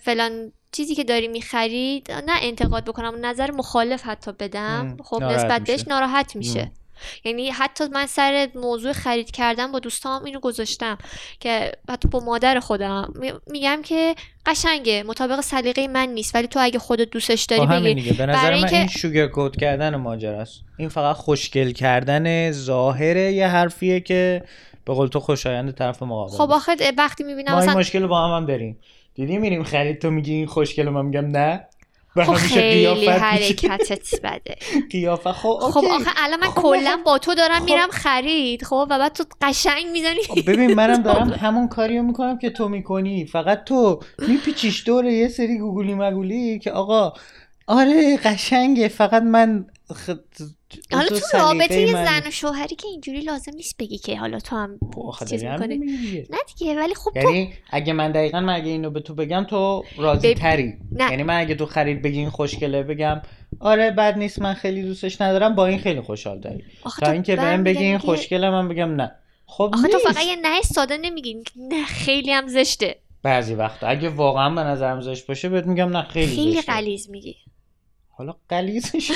[0.01, 4.97] فلان چیزی که داری می‌خرید نه انتقاد بکنم نظر مخالف حتی بدم.
[5.05, 5.85] خب نسبت بهش.
[5.89, 6.73] ناراحت میشه.
[7.25, 10.99] یعنی حتی من سر موضوع خرید کردن با دوستام اینو گذاشتم
[11.41, 13.13] که حتی با مادر خودم.
[13.15, 14.15] می- میگم که
[14.47, 17.95] قشنگه مطابق سلیقه من نیست ولی تو اگه خودت دوستش خب داری همین بگی.
[17.95, 18.13] دیگه.
[18.17, 20.61] به نظر برای من این شوگر کود کردن ماجراست.
[20.79, 24.45] این فقط خوشگل کردن ظاهر یه حرفیه که
[24.85, 28.27] به قول تو خوشایند طرف مقابل خب آخه وقتی می‌بینم ما این مثلا مشکل با
[28.27, 28.79] هم هم داریم.
[29.21, 31.67] دیدی میریم خرید تو میگی این خوشگل من میگم نه؟
[32.15, 34.57] خب خیلی حرکتت بده.
[34.91, 35.85] قیافه خب خب.
[35.85, 37.65] آخه الان من خب کلا با تو دارم خب.
[37.65, 40.43] میرم خرید خب و بعد تو قشنگ می‌زنی.
[40.47, 43.27] ببین منم دارم همون کاریو می‌کنم که تو می‌کنی.
[43.27, 47.13] فقط تو میپیچیش دور یه سری گوگلی مگولی که آقا
[47.67, 48.89] آره قشنگه.
[48.89, 50.11] فقط من خ...
[50.93, 54.39] حالا تو تو رابطه من- زن و شوهری که اینجوری لازم نیست بگی که حالا
[54.39, 55.57] تو هم آخه چیز دیگه.
[56.31, 59.45] نه دیگه ولی خب تو یعنی اگه من دقیقا من اگه اینو به تو بگم
[59.45, 61.11] تو راضی بب- تری نه.
[61.11, 63.23] یعنی من اگه تو خرید بگی این خوشگله بگم
[63.61, 67.37] آره بد نیست من خیلی دوستش ندارم با این خیلی خوشحال داری تا تو اینکه
[67.37, 69.13] بهم بگی این خوشگله من بگم نه
[69.47, 69.99] خب آخه تو.
[69.99, 75.01] فقط یه نه ساده نمیگی نه خیلی هم زشته بعضی وقتا اگه واقعا به نظرم
[75.01, 76.63] زشت باشه بهت میگم نه خیلی خیلی.
[76.63, 77.37] غلیظ میگی
[78.21, 79.11] حالا قلیزش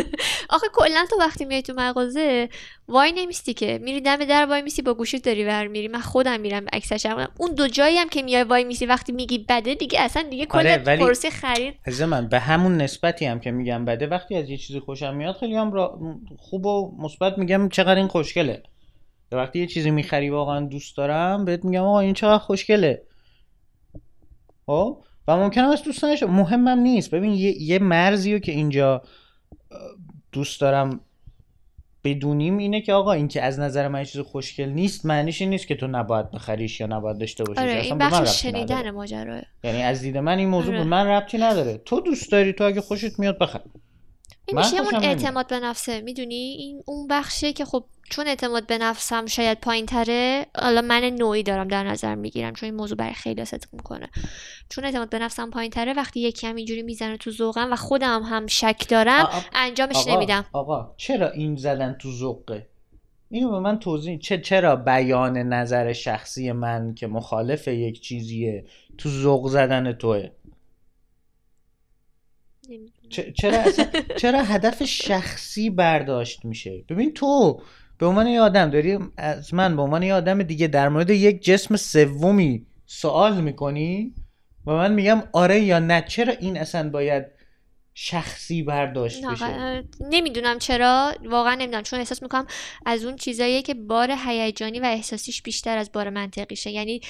[0.50, 2.48] آخه کلا تو وقتی میای تو مغازه
[2.88, 6.40] وای نمیستی که؟ میری دم در وای میسی با گوشیت داری ور میری من خودم
[6.40, 10.00] میرم عکسش هم اون دو جایی هم که میای وای میسی وقتی میگی بده دیگه
[10.00, 11.74] اصلا دیگه کل آره، پروسه خرید.
[11.84, 14.06] از من به همون نسبتی هم که میگم بده.
[14.06, 15.98] وقتی از یه چیزی خوشم میاد خیلی هم را...
[16.38, 18.62] خوب و مثبت میگم چقدر این خوشگله.
[19.32, 23.02] وقتی یه چیزی می‌خری واقعا دوست دارم بهت میگم آقا این چقدر خوشگله.
[24.66, 27.10] خب؟ و ممکنه از دوست نشه مهمم نیست.
[27.10, 29.02] ببین یه, یه مرزی رو که اینجا
[30.32, 31.00] دوست دارم
[32.04, 35.66] بدونیم اینه که آقا این که از نظر من چیز خوشگل نیست معنیش این نیست
[35.66, 37.62] که تو نباید بخریش یا نباید داشته باشیش.
[37.62, 38.42] آره این بخش.
[38.42, 40.84] شنیدن ماجراه یعنی از دید من این موضوع آره.
[40.84, 41.78] من ربطی نداره.
[41.84, 43.60] تو دوست داری تو اگه خوشت میاد بخر.
[44.46, 45.04] این میشه اون.
[45.04, 46.00] اعتماد به نفسه.
[46.00, 51.04] می‌دونی؟ این اون بخشیه که خب چون اعتماد به نفسم شاید پایین تره حالا من
[51.04, 54.10] نوعی دارم در نظر می‌گیرم چون این موضوع برای خیلی صدق می‌کنه.
[54.68, 58.22] چون اعتماد به نفسم پایین تره وقتی یکی هم اینجوری می‌زنه تو ذوقم و خودم
[58.22, 60.44] هم شک دارم آ- آ- انجامش آقا نمیدم.
[60.52, 62.66] آقا چرا این زدن تو ذوقه؟
[63.30, 68.64] اینو به من توضیح چه چرا بیان نظر شخصی من که مخالف یک چیزیه
[68.98, 70.28] تو ذوق زدن توه؟
[73.36, 77.60] چرا اصلا چرا هدف شخصی برداشت میشه؟ ببین تو
[77.98, 81.42] به عنوان یه آدم داری از من به عنوان یه آدم دیگه در مورد یک
[81.42, 84.14] جسم سومی سوال می‌کنی؟
[84.66, 86.04] و من میگم آره یا نه.
[86.08, 87.24] چرا این اصلا باید
[87.94, 91.14] شخصی برداشت بشه؟ نمی‌دونم چرا.
[91.24, 91.82] واقعا نمی‌دونم.
[91.82, 92.46] چون احساس می‌کنم
[92.86, 97.00] از اون چیزاییه که بار هیجانی و احساسیش بیشتر از بار منطقیشه یعنی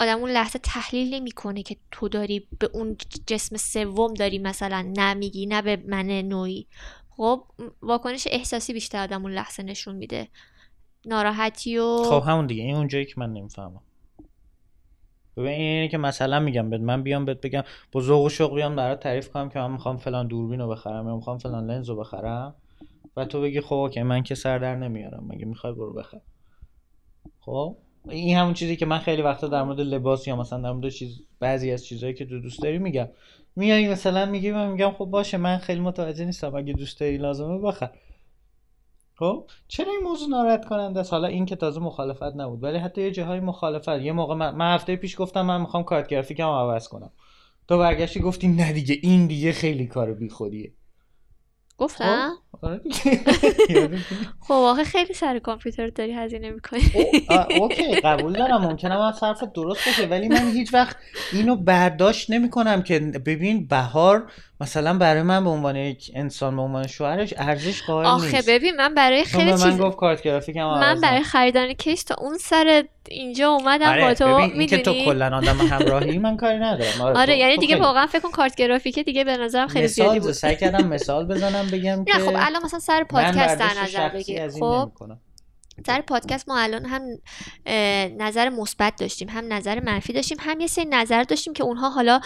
[0.00, 5.46] آدم اون لحظه تحلیل نمی‌کنه که تو داری به اون جسم سوم داری مثلا نمیگی
[5.46, 6.66] نه به من نوعی.
[7.16, 7.44] خب
[7.82, 10.28] واکنش احساسی بیشتر آدم لحظه نشون میده.
[11.06, 12.62] ناراحتی و خب همون دیگه.
[12.62, 13.80] این اونجایی که من نمی‌فهمم.
[15.36, 18.76] ببین اینه که مثلا میگم بهت من بیام بهت بگم با ذوق و شوق بیام
[18.76, 21.96] برات تعریف کنم که من می‌خوام فلان دوربین رو بخرم یا می‌خوام فلان لنز رو
[21.96, 22.54] بخرم.
[23.16, 25.26] و تو بگی خب اوکی من که سر در نمیارم.
[25.28, 26.20] مگه می‌خوای برو بخر؟
[27.40, 27.76] خب؟
[28.08, 31.20] این همون چیزی که من خیلی وقتا در مورد لباس یا مثلا در مورد چیز
[31.40, 33.08] بعضی از چیزهایی که تو دوست داری میگم.
[33.56, 37.58] میای مثلا میگی من میگم خب باشه من خیلی متوجه نیستم اگه دوست داری لازمه
[37.58, 37.90] بخر.
[39.14, 43.02] خب؟ چرا این موضوع ناراحت کننده است؟ حالا این که تازه مخالفت نبود ولی حتی
[43.02, 43.88] یه جاهای مخالفت.
[43.88, 47.10] یه موقع من, من هفته پیش گفتم من می‌خوام کارت گرافیکم عوض کنم.
[47.68, 50.72] تو برگشتی گفتی نه دیگه این دیگه خیلی کار بیخودیه.
[51.78, 52.32] گفتم
[52.62, 52.80] آره
[54.48, 56.82] خب آخه خیلی سر کامپیوتر داری هزینه می‌کنی.
[57.28, 58.60] آه، اوکی قبول دارم.
[58.62, 60.06] ممکنه من حرف درست باشه.
[60.06, 60.96] ولی من هیچ وقت
[61.32, 66.62] اینو برداشت نمی کنم که ببین بهار مثلا برای من به عنوان یک انسان به
[66.62, 68.48] عنوان شوهرش ارزش قائل آخه نیست.
[68.50, 71.22] ببین من برای خیلی به من چیز گفت کارت گرافیکم من برای.
[71.22, 75.36] خریدن کیس تا اون سر اینجا اومدم آره با تو این که تو می‌دونی؟ کلا
[75.36, 77.00] آدم همراهی من کاری ندارم.
[77.16, 80.20] آره تو- یعنی تو دیگه واقعا فکر کن کارت گرافیکه دیگه به نظرم خیلی زیادی
[80.20, 80.32] بود.
[80.32, 84.48] سعی کردم مثال بزنم بگم که نه خب الان مثلا سر پادکست در نظر بگیر.
[84.48, 84.90] خب.
[85.86, 87.02] سر پادکست ما الان هم
[88.18, 92.20] نظر مثبت داشتیم هم نظر منفی داشتیم هم یه سری نظر داشتیم که اونها حالا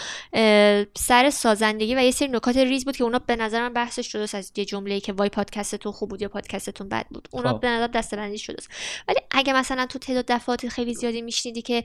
[0.97, 4.35] سر سازندگی و یه سری نکات ریز بود که اونا به نظر من بحثش درست
[4.35, 7.27] از یه جمله که وای پادکستتون خوب بود یا پادکستتون بد بود.
[7.31, 7.59] اونا خب.
[7.59, 8.69] به نظر دستبندی شده است.
[9.07, 11.83] ولی اگه مثلا تو تعداد دفعات خیلی زیادی میشنیدی که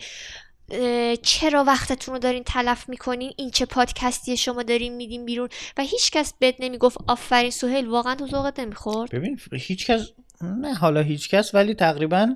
[1.22, 6.34] چرا وقتتون رو دارین تلف می‌کنین؟ این چه پادکستی شما دارین میدین بیرون؟ و هیچکس
[6.38, 10.00] بهت نمی‌گفت آفرین سهیل واقعا تو ذوقت نمی‌خورد؟ ببین هیچ کس
[10.42, 12.34] نه حالا هیچ کس ولی تقریبا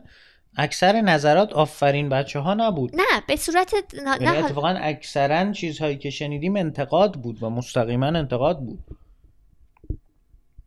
[0.56, 2.96] اکثر نظرات آفرین بچه ها نبود.
[2.96, 8.58] نه به صورت نه, یعنی اتفاقا اکثرا چیزهایی که شنیدیم انتقاد بود و مستقیما انتقاد
[8.58, 8.78] بود.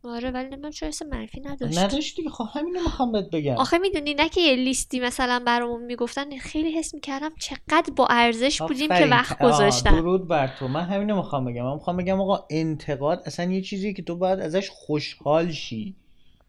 [0.04, 1.78] آره ولی نمی‌دونم چرا حس منفی نداشت.
[1.78, 3.54] نداشت دیگه خب همینو می‌خوام بهت بگم.
[3.54, 8.62] آخه می‌دونی نه که یه لیستی مثلا برامون می‌گفتن خیلی حس می‌کردم چقدر با ارزش
[8.62, 9.06] بودیم که.
[9.06, 9.90] وقت گذاشتن.
[9.90, 10.68] درود بر تو.
[10.68, 11.64] من همینو می‌خوام بگم.
[11.64, 15.96] من می‌خوام بگم آقا انتقاد اصلا یه چیزی که تو باید ازش خوشحال شی.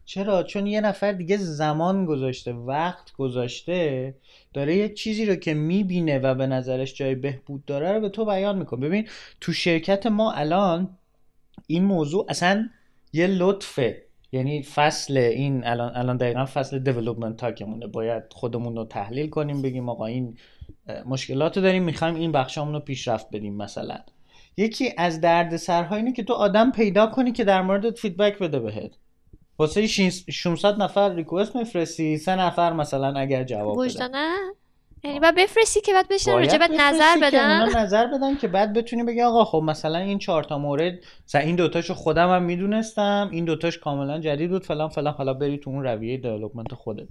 [0.04, 4.14] چرا؟ چون یه نفر دیگه زمان گذاشته وقت گذاشته
[4.54, 8.24] داره یه چیزی رو که می‌بینه و به نظرش جای بهبود داره رو به تو
[8.24, 8.86] بیان می‌کنه.
[8.86, 9.08] ببین
[9.40, 10.98] تو شرکت ما الان
[11.66, 12.68] این موضوع اصلا
[13.12, 14.02] یه لطفه.
[14.32, 19.62] یعنی فصل این الان الان دقیقا فصل development talk مونه باید خودمون رو تحلیل کنیم
[19.62, 20.38] بگیم آقا این
[21.06, 23.98] مشکلات داریم می‌خوایم این بخشامون رو پیشرفت بدیم مثلا.
[24.56, 28.90] یکی از دردسرها اینه که تو آدم پیدا کنی که در موردت feedback بده بهت.
[29.58, 33.84] واسه 600 نفر ریکوست میفرستی؟ سه نفر مثلا اگر جواب بدن.
[33.84, 34.34] وجدانه
[35.04, 38.72] یعنی باید بفرستی که بعد بشن راجبت نظر که بدن؟ اونا نظر بدن که بعد
[38.72, 40.94] بتونی بگی آقا خب مثلا این چهار تا مورد
[41.26, 45.14] مثلا این دوتاشو خودم هم می‌دونستم این دوتاش کاملا جدید بود فلان فلان.
[45.14, 47.08] حالا بری تو اون رویه دیولپمنت خودت.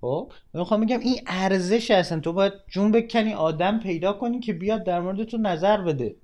[0.00, 4.52] خب؟ من می‌خوام بگم این ارزش اصلا تو باید جون بکنی آدم پیدا کنی که
[4.52, 6.16] بیاد در مورد تو نظر بده.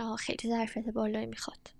[0.00, 1.70] آه خیلی ظرفیت بالایی می‌خواد.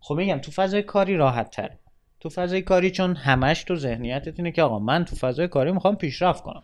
[0.00, 1.78] خب میگم تو فضای کاری راحت تره
[2.20, 5.96] تو فضای کاری چون همش تو ذهنیتت اینه که آقا من تو فضای کاری می‌خوام
[5.96, 6.62] پیشرفت کنم.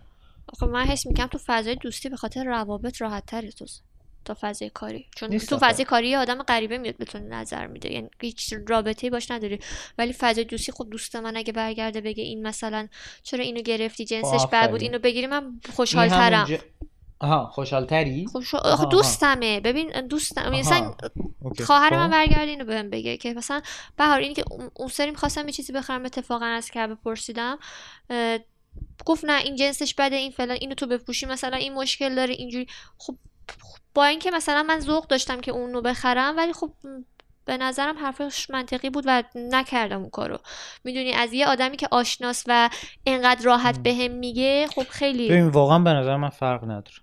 [0.48, 3.66] آخه من حس می‌کنم تو فضای دوستی به خاطر روابط راحت تو
[4.24, 5.06] تا فضای کاری.
[5.16, 5.58] چون تو.
[5.60, 7.92] فضای کاری یه آدم غریبه میاد به تو نظر میده.
[7.92, 9.58] یعنی هیچ رابطه‌ای باش نداری.
[9.98, 12.88] ولی فضای دوستی خب دوست من اگه برگرده بگه این مثلا
[13.22, 14.82] چرا اینو گرفتی؟ جنسش بد بود.
[14.82, 16.46] اینو بگیری من خوشحال ترم
[17.20, 18.84] آها خوشحال تری خب شو- آها،.
[18.84, 20.94] دوستمه ببین دوستم مثلا
[21.40, 21.64] اوکی.
[21.64, 21.96] خواهر خب.
[21.96, 23.62] من برگرده اینو بهم بگه که مثلا
[23.96, 24.44] بهار اینی که
[24.76, 27.58] اون- سری می‌خواستم یه چیزی بخرم اتفاقا از کعبه پرسیدم
[28.10, 28.38] اه،
[29.06, 32.66] گفت نه این جنسش بده این فلان اینو تو بپوشی مثلا این مشکل داره اینجوری
[32.98, 33.16] خب
[33.94, 36.72] با اینکه مثلا من ذوق داشتم که اونو بخرم ولی خب
[37.44, 40.38] به نظرم حرفش منطقی بود و نکردم اون کارو
[40.84, 42.70] می‌دونی از یه آدمی که آشناس و
[43.06, 43.78] انقدر راحت.
[43.78, 46.96] بهم میگه خب خیلی ببین واقعا به نظر من فرق نداره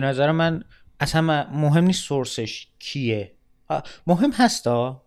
[0.00, 0.64] به نظر من
[1.00, 3.32] اصلا مهم نیست سورسش کیه.
[4.06, 5.02] مهم هستا؟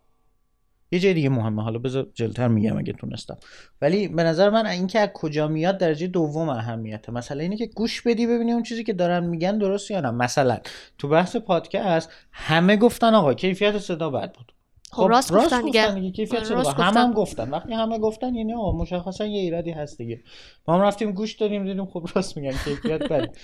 [0.91, 1.63] یه جای دیگه مهمه.
[1.63, 3.37] حالا بذار جلتر میگم اگه تونستم.
[3.81, 7.11] ولی به نظر من اینکه از کجا میاد درجه دوم اهمیته.
[7.11, 10.11] مثلا اینه که گوش بدی ببینی اون چیزی که دارن میگن درست یا نه.
[10.11, 10.57] مثلا
[10.97, 14.53] تو بحث پادکست همه گفتن آقا کیفیت صدا بد بود.
[14.91, 16.11] خب راست گفتن دیگه.
[16.11, 16.97] کیفیت آره، صدا راست گفتن.
[16.97, 17.49] هم گفتن.
[17.49, 20.23] وقتی همه گفتن یعنی آقا مشخصا یه ایرادی هست دیگه.
[20.67, 22.57] ما هم رفتیم گوش دادیم دیدیم خب راست میگن.
[22.65, 23.35] کیفیت بد.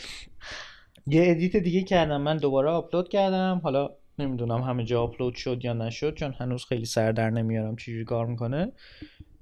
[1.08, 3.62] یه edit دیگه کردم من دوباره آپلود کردم.
[3.64, 3.90] حالا
[4.20, 8.26] نمی‌دونم همه جا آپلود شد یا نشد چون هنوز خیلی سر در نمیارم چجوری کار
[8.26, 8.72] می‌کنه.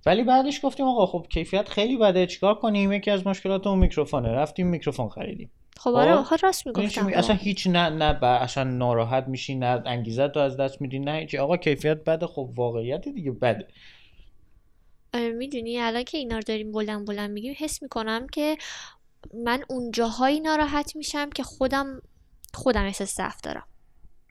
[0.06, 4.32] ولی بعدش گفتیم آقا خب کیفیت خیلی بده چیکار کنیم؟ یکی از مشکلات اون میکروفونه.
[4.32, 5.52] رفتیم میکروفون خریدیم.
[5.78, 7.06] خب آره خب؟ آخه راست می‌گفتم.
[7.06, 10.99] میگم؟ اصلا هیچ نه نه ب- اصلا ناراحت میشی نه انگیزت رو از دست میدی
[10.99, 11.38] نه هیچی.
[11.38, 13.67] آقا کیفیت بده خب واقعیت دیگه بده.
[15.38, 18.58] می‌دونی الان که اینا رو داریم بلند بلند میگیم حس می‌کنم که
[19.34, 22.02] من اون جاهایی ناراحت میشم که خودم
[22.54, 23.68] خودم احساس ضعف دارم.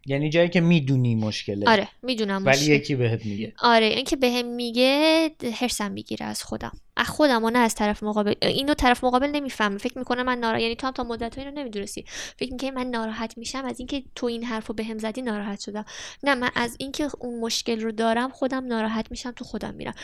[0.06, 1.70] یعنی جایی که می‌دونی مشکله.
[1.70, 2.72] آره می‌دونم ولی مشکل.
[2.72, 3.52] یکی بهت میگه.
[3.58, 6.72] آره این که بهم میگه هرسم می‌گیره از خودم.
[6.96, 8.34] از خودم و نه از طرف مقابل.
[8.42, 9.78] اینو طرف مقابل نمی‌فهمه.
[9.78, 12.04] فکر می‌کنه من ناراحت یعنی تو هم تا مدت اینو نمی‌دونستی.
[12.36, 15.84] فکر می‌کنی من ناراحت میشم از اینکه تو این حرفو بهم زدی ناراحت شدم.
[16.22, 19.94] نه من از اینکه اون مشکل رو دارم خودم ناراحت میشم تو خودم میرم.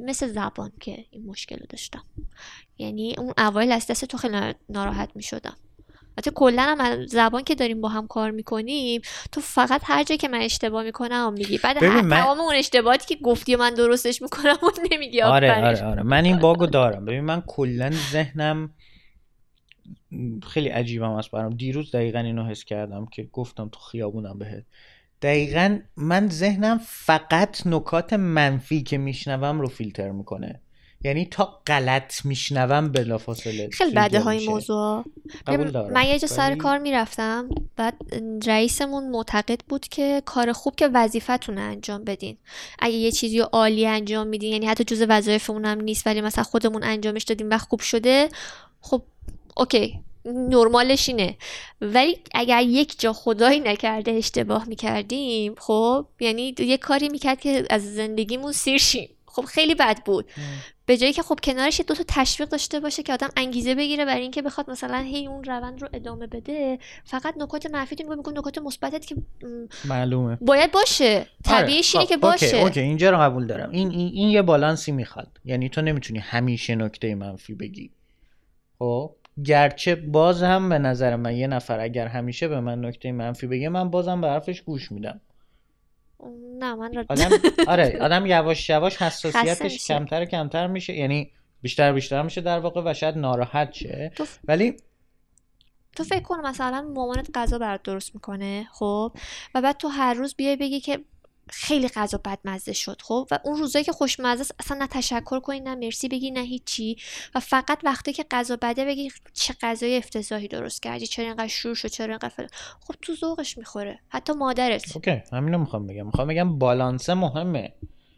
[0.00, 2.04] مثل زبان که این مشکل رو داشتم.
[2.78, 4.36] یعنی اون اوایل از دست تو خیلی
[4.68, 5.56] ناراحت می‌شدم.
[6.18, 9.00] حتی کلا هم زبان که داریم با هم کار می‌کنیم
[9.32, 11.58] تو فقط هر جایی که من اشتباه می‌کنم میگی.
[11.58, 15.22] بعد هر من- تمام اون اشتباهاتی که گفتی و من درستش می‌کنم اون نمیگی.
[15.22, 15.66] آره.
[15.66, 16.02] آره آره.
[16.02, 17.04] من این باگو دارم.
[17.04, 18.70] ببین من کلا ذهنم
[20.42, 21.56] خیلی عجیبم است برام.
[21.56, 24.64] دیروز دقیقا اینو حس کردم که گفتم تو خیابونم بهت.
[25.22, 30.60] دقیقا من ذهنم فقط نکات منفی که میشنوم رو فیلتر می‌کنه.
[31.04, 33.68] یعنی تا غلط میشنوم بلافاصله.
[33.72, 34.48] خیلی بده های.
[34.48, 35.04] موضوع.
[35.92, 37.94] من یه جا سر کار می‌رفتم بعد
[38.46, 42.36] رئیسمون معتقد بود که کار خوب که وظیفتون انجام بدین.
[42.78, 46.44] اگه یه چیزی رو عالی انجام میدین یعنی حتی جز وظایفمون هم نیست ولی مثلا
[46.44, 48.28] خودمون انجامش دادیم و خوب شده
[48.80, 49.02] خب
[49.56, 51.36] اوکی نرمالش اینه.
[51.80, 57.94] ولی اگر یک جا خدایی نکرده اشتباه می‌کردیم خب یعنی یه کاری می‌کرد که از
[57.94, 59.08] زندگیمون سیر شیم.
[59.26, 60.30] خب خیلی بد بود.
[60.86, 64.04] به جایی که خب کنارش یه دو تا تشویق داشته باشه که آدم انگیزه بگیره
[64.04, 68.30] برای اینکه بخواد مثلا هی اون روند رو ادامه بده فقط نکات منفی میگه میگه
[68.30, 69.16] نکات مثبتت که
[69.84, 70.38] معلومه.
[70.40, 71.26] باید باشه.
[71.44, 72.56] طبیعیش اینه آره، که خب، okay، باشه.
[72.56, 73.70] okay اینجا رو قبول دارم.
[73.70, 75.40] این, این این یه بالانسی می‌خواد.
[75.44, 77.90] یعنی تو نمی‌تونی همیشه نکته منفی بگی.
[78.78, 79.10] خب
[79.44, 83.68] گرچه باز هم به نظر من یه نفر اگر همیشه به من نکته منفی بگه
[83.68, 85.20] من بازم به حرفش گوش میدم.
[86.58, 87.04] نه من را...
[87.08, 87.30] آدم
[87.72, 89.88] آره آدم یواش یواش حساسیتش.
[89.88, 91.30] کمتر و کمتر میشه یعنی
[91.62, 94.76] بیشتر بیشتر میشه در واقع و شاید ناراحت شه تو ولی
[95.96, 99.12] تو فکر کن مثلا مامانت غذا برات درست می‌کنه خب
[99.54, 101.04] و بعد تو هر روز بیای بگی که
[101.48, 105.60] خیلی غذا بدمزه شد خب؟ و اون روزایی که خوشمزه است اصلا نه تشکر کنی
[105.60, 106.96] نه مرسی بگی نه هیچی.
[107.34, 111.74] و فقط وقتی که غذا بده بگی چه غذای افتضاحی درست کردی چرا اینقدر شور
[111.74, 112.48] شد چرا اینقدر فلان.
[112.80, 113.98] خب تو ذوقش می‌خوره.
[114.08, 114.96] حتی مادرت.
[114.96, 116.06] اوکی همینو می‌خوام بگم.
[116.06, 117.72] می‌خوام بگم بالانس مهمه.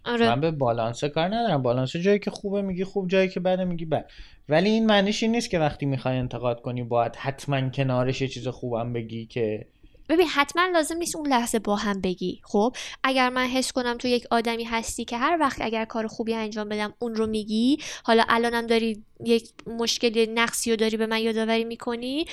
[0.04, 0.28] آره.
[0.28, 1.62] من به بالانس کار ندارم.
[1.62, 4.10] بالانس جایی که خوبه میگی خوب جایی که بده میگی بد.
[4.48, 8.48] ولی این معنیش این نیست که وقتی می‌خوای انتقاد کنی باید حتما کنارش یه چیز
[8.48, 9.66] خوبم بگی که
[10.08, 12.40] ببین حتما لازم نیست اون لحظه با هم بگی.
[12.44, 16.34] خب اگر من حس کنم تو یک آدمی هستی که هر وقت اگر کار خوبی
[16.34, 21.20] انجام بدم اون رو میگی حالا الانم داری یک مشکل نقصی رو داری به من
[21.20, 22.24] یادآوری می‌کنی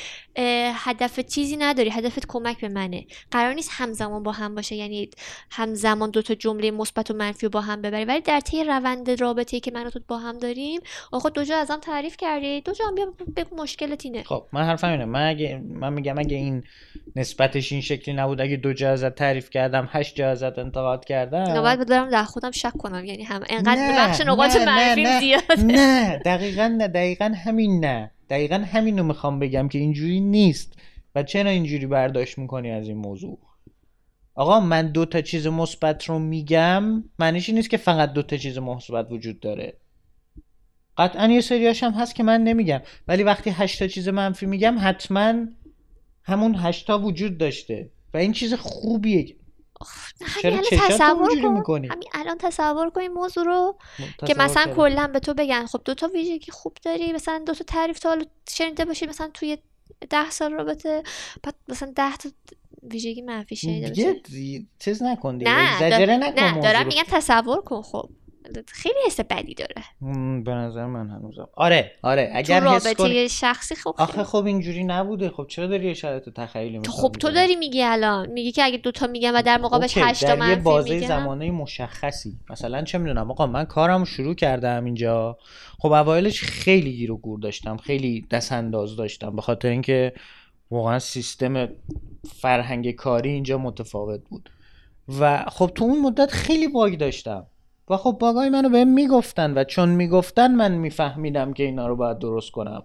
[0.74, 3.06] هدف چیزی نداری هدفت کمک به منه.
[3.32, 5.10] قرار نیست همزمان با هم باشه یعنی
[5.52, 8.06] همزمان دو تا جمله مثبت و منفی رو با هم ببری.
[8.06, 10.82] ولی در طی روند رابطه‌ای که من و تو با هم داریم
[11.12, 12.62] آخه دو جا ازم تعریف کردی.
[12.62, 14.24] دو جا بیا بگو مشکلت اینه.
[14.24, 15.06] خب من حرفم اینه.
[15.06, 16.64] من اگه من میگم اگه این
[17.63, 18.41] نسبتش این شکلی نبود.
[18.41, 21.43] اگه دو جا ازت تعریف کردم هشت جا ازت انتقاد کردم.
[21.43, 23.06] نوبت بدارم در خودم شک کنم.
[23.06, 25.19] یعنی هم انقدر بخش نقاط نه، نه، منفی نه.
[25.19, 25.63] زیاده.
[25.63, 28.12] نه دقیقا نه دقیقا همین نه.
[28.30, 30.73] دقیقا همین رو می‌خوام بگم که اینجوری نیست
[31.15, 33.39] و چرا اینجوری برداشت می‌کنی از این موضوع؟
[34.36, 38.58] آقا من دو تا چیز مثبت رو میگم معنیش نیست که فقط دو تا چیز
[38.58, 39.73] مثبت وجود داره.
[40.97, 42.82] قطعا یه سریاش هم هست که من نمیگم.
[43.08, 45.34] ولی وقتی هشت تا چیز منفی میگم حتما
[46.24, 49.36] همون هشتا وجود داشته و این چیز خوبیه
[50.42, 53.78] چرا همین الان تصور کن می‌کنی؟ همین الان تصور کن این موضوع رو
[54.28, 54.74] که مثلا.
[54.76, 58.10] کلا به تو بگن خب دو تا ویژگی خوب داری مثلا دو تا تعریف تا
[58.10, 59.58] حالا شنیده باشی مثلا توی
[60.10, 61.04] ده سال رابطه
[61.44, 62.30] بعد مثلا ده تا
[62.84, 65.88] ویژگی منفی شنیده باشی چیز نکن دیگه نه
[66.30, 66.88] نه دارم.
[66.88, 68.10] میگم تصور کن خب
[68.68, 69.84] خیلی حس بدی داره.
[70.44, 71.50] به نظر من هنوزم.
[71.54, 73.30] آره آره تو اگر حس رابطه کنی.
[73.30, 75.30] شخصی خب آخه خب اینجوری نبوده.
[75.30, 78.30] خب چرا داری یه شرایط تخیلی مثال خب تو؟ داری میگی الان.
[78.30, 82.39] میگی که اگه دوتا میگم و در مقابلش هشتا در یه منفی بازه زمانه مشخصی.
[82.50, 85.38] مثلا چه می‌دونم آقا من کارم شروع کردم اینجا.
[85.80, 89.36] خب اوایلش خیلی گیر و گور داشتم خیلی دست انداز داشتم.
[89.36, 90.14] به خاطر اینکه
[90.72, 91.70] واقعا سیستم
[92.36, 94.50] فرهنگ کاری اینجا متفاوت بود.
[95.20, 97.46] و خب تو اون مدت خیلی باگ داشتم.
[97.90, 102.20] و خب باگای منو بهم می‌گفتن و چون می‌گفتن من میفهمیدم که اینا رو باید
[102.20, 102.84] درست کنم.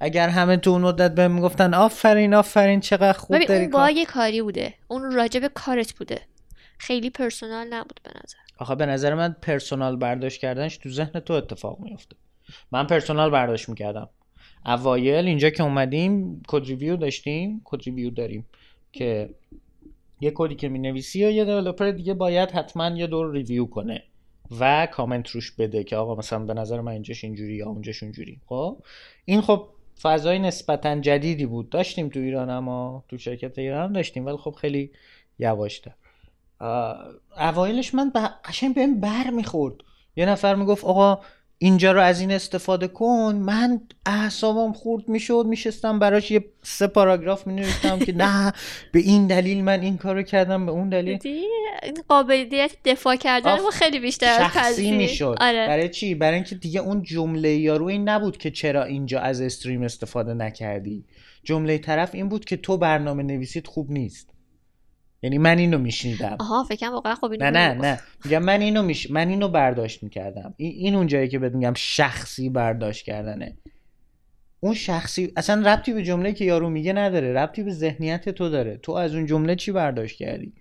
[0.00, 4.04] اگر همه تو اون مدت بهم می‌گفتن آفرین آفرین چقدر خوب داری اون کار باگ
[4.04, 4.74] کاری بوده.
[4.88, 6.20] اون راجب کارت بوده.
[6.78, 8.38] خیلی personal نبود به نظر.
[8.58, 12.16] آخه به نظر من personal برداشت کردنش تو ذهن تو اتفاق میفته
[12.72, 14.08] من personal برداشت می‌کردم.
[14.66, 18.46] اوایل اینجا که اومدیم code review داشتیم code review داریم
[18.92, 19.34] که
[20.20, 24.02] یه کدی که می‌نویسی و یه developer دیگه باید حتما یه دور review کنه.
[24.60, 28.40] و کامنت روش بده که آقا مثلا به نظر من اینجاش اینجوری یا اونجاش اونجوری.
[28.46, 28.78] خب؟
[29.24, 29.68] این خب
[30.02, 31.70] فضای نسبتا جدیدی بود.
[31.70, 34.90] داشتیم تو ایران اما تو شرکت ایران داشتیم ولی خب خیلی
[35.38, 35.92] یواشتر
[37.36, 38.12] اوایلش من
[38.44, 39.74] قشنگ بهم بر می‌خورد.
[40.16, 41.20] یه نفر می‌گفت آقا
[41.62, 43.34] اینجا رو از این استفاده کن.
[43.34, 48.52] من اعصابم خورد می‌شد میشستم براش یه سه پاراگراف می نوشتم که نه
[48.92, 51.18] به این دلیل من این کارو کردم به اون دلیل.
[52.08, 53.60] قابلیت دفاع کردن.
[53.60, 54.90] ما خیلی بیشتر از شخصی.
[54.90, 55.36] می‌شد.
[55.40, 55.66] آره.
[55.66, 59.82] برای چی؟ برای اینکه دیگه اون جمله یارو این نبود که چرا اینجا از استریم
[59.82, 61.04] استفاده نکردی.
[61.44, 64.31] جمله طرف این بود که تو برنامه نویسیت خوب نیست.
[65.22, 66.36] یعنی من اینو میشنیدم.
[66.40, 67.74] آها فکرم واقعا خب اینو نه نه.
[67.74, 68.00] نه.
[68.24, 69.10] میگم من اینو میش...
[69.10, 70.54] من اینو برداشت می‌کردم.
[70.56, 73.56] این, این اون جایی که بهت میگم شخصی برداشت کردنه.
[74.60, 77.32] اون شخصی اصلا ربطی به جمله که یارو میگه نداره.
[77.32, 78.76] ربطی به ذهنیت تو داره.
[78.76, 80.52] تو از اون جمله چی برداشت کردی؟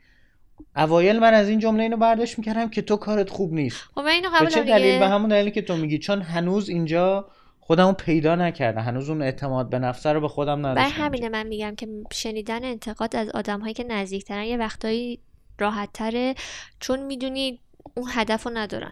[0.75, 3.77] اوایل من از این جمله اینو برداشت می‌کردم که تو کارت خوب نیست.
[3.95, 4.99] خب من اینو به قبول چه دارم دلیل.
[4.99, 5.97] به همون دلیلی که تو میگی.
[5.97, 7.29] چون هنوز اینجا
[7.71, 11.47] خودمو پیدا نکردم هنوز اون اعتماد به نفس رو به خودم برای نداشتم همینه من
[11.47, 15.19] میگم که شنیدن انتقاد از آدم هایی که نزدیکترن یه وقتایی
[15.59, 16.35] راحت تره
[16.79, 17.59] چون می‌دونی
[17.97, 18.91] اون هدف رو ندارن.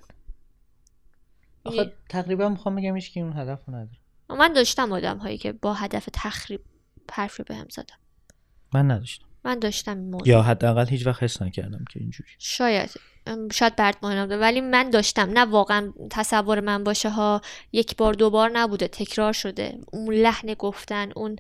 [1.63, 3.97] آخه تقریبا می‌خوام بگم هیچ اون هدف رو نداره.
[4.30, 6.61] من داشتم آدم هایی که با هدف تخریب
[7.11, 7.95] حرف رو بهم زدن.
[8.73, 9.25] من نداشتم.
[9.43, 10.27] من داشتم این موضوع.
[10.27, 12.30] یا حداقل هیچ وقت حس نکردم که اینجوری.
[12.38, 12.89] شاید.
[13.51, 15.30] شاید برد مهم نبوده ولی من داشتم.
[15.30, 17.41] نه واقعا تصور من باشه ها
[17.72, 19.80] یک بار دو بار نبوده تکرار شده.
[19.93, 21.36] اون لحن گفتن اون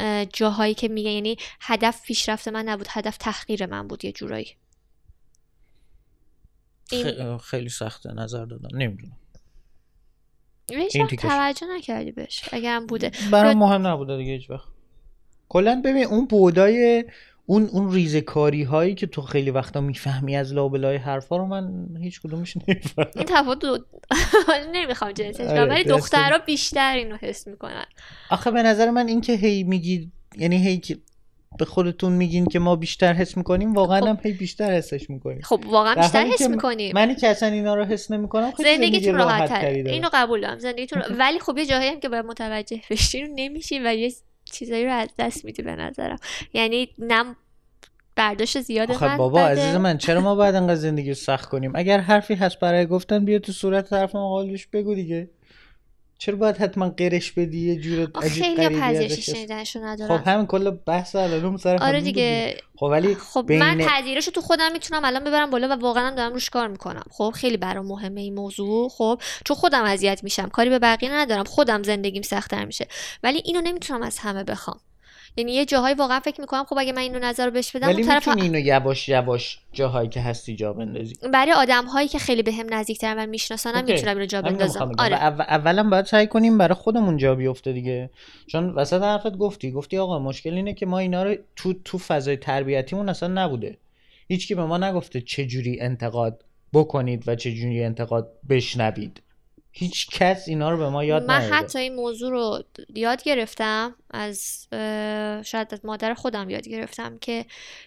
[0.00, 4.56] اه، جاهایی که میگه یعنی هدف پیشرفت من نبود هدف تحقیر من بود یه جورایی.
[6.92, 9.16] این خیلی سخته نظر دادن نمی‌دونم.
[10.70, 11.06] هیچ این.
[11.06, 13.10] توجه نکردی بهش اگرم بوده.
[13.32, 14.68] برام مهم نبوده دیگه هیچ وقت
[15.48, 17.04] کلا ببین اون بودای
[17.46, 22.20] اون اون ریزکاری هایی که تو خیلی وقتا می‌فهمی از لابلای حرفا رو من هیچ
[22.20, 23.10] کدومش نمی‌فهمم.
[23.16, 23.78] این تفاوت دو...
[24.74, 27.84] نمی‌خوام جنسش آره، کنم ولی دخترها بیشتر اینو حس می‌کنن.
[28.30, 30.98] آخه به نظر من این که هی میگی یعنی هی که
[31.58, 34.06] به خودتون میگین که ما بیشتر حس می‌کنیم واقعا خب.
[34.06, 35.40] هم هی بیشتر حسش می‌کنیم.
[35.42, 36.92] خب واقعا بیشتر حس می‌کنیم.
[36.94, 40.58] منی که اصلا اینا رو حس نمی‌کنم خیلی زندگی زندگیتون راحت راحت اینو قبول دارم.
[40.58, 44.12] زندگیتون ولی خب یه جاهایی هم که باید متوجه بشی رو نمیشی و یه
[44.52, 46.18] چیزایی رو از دست میدی به نظرم.
[46.52, 47.36] یعنی نم
[48.16, 49.62] برداشت زیاد آخه من بابا بده.
[49.62, 53.24] عزیز من چرا ما باید انقدر زندگی رو سخت کنیم؟ اگر حرفی هست برای گفتن
[53.24, 55.30] بیا تو صورت طرف مقابلش بگو دیگه.
[56.22, 60.18] چرا باید حتما قرش بدی؟ یه جور عجیب خیلی پذیرش شنیدنشو ندارم.
[60.18, 62.56] خب همین کل بحث الان سر آره دیگه.
[62.76, 66.32] خب ولی خب بین من پذیرش تو خودم می‌تونم الان ببرم بالا و واقعا دارم
[66.32, 67.04] روش کار می‌کنم.
[67.10, 68.88] خب خیلی برام مهمه این موضوع.
[68.88, 70.48] خب چون خودم اذیت میشم.
[70.48, 71.44] کاری به بقیه ندارم.
[71.44, 72.86] خودم زندگیم سختتر میشه.
[73.22, 74.80] ولی اینو نمی‌تونم از همه بخوام.
[75.36, 78.02] یعنی یه جاهایی واقعا فکر می‌کنم خب اگه من اینو نظر رو بهش بدم ولی
[78.02, 81.14] اون طرف اینو یواش یواش جاهایی که هستی جا بندازی.
[81.32, 83.84] برای آدم هایی که خیلی بهم به نزدیکترن و میشناسنم.
[83.84, 84.92] می‌تونم اینو جا بندازم.
[84.98, 85.16] آره.
[85.16, 88.10] اول- اولا باید سعی کنیم برای خودمون جا بیفته دیگه.
[88.46, 89.70] چون وسط حرفت گفتی.
[89.70, 93.78] گفتی آقا مشکل اینه که ما اینا رو تو تو فضای تربیتیمون اصلا نبوده.
[94.28, 99.22] هیچکی به ما نگفته چه جوری انتقاد بکنید و چه جوری انتقاد بشنوید.
[99.74, 102.62] هیچ کس اینا رو به ما یاد من حتی این موضوع رو
[102.94, 104.68] یاد گرفتم از
[105.44, 107.44] شاید از مادر خودم یاد گرفتم که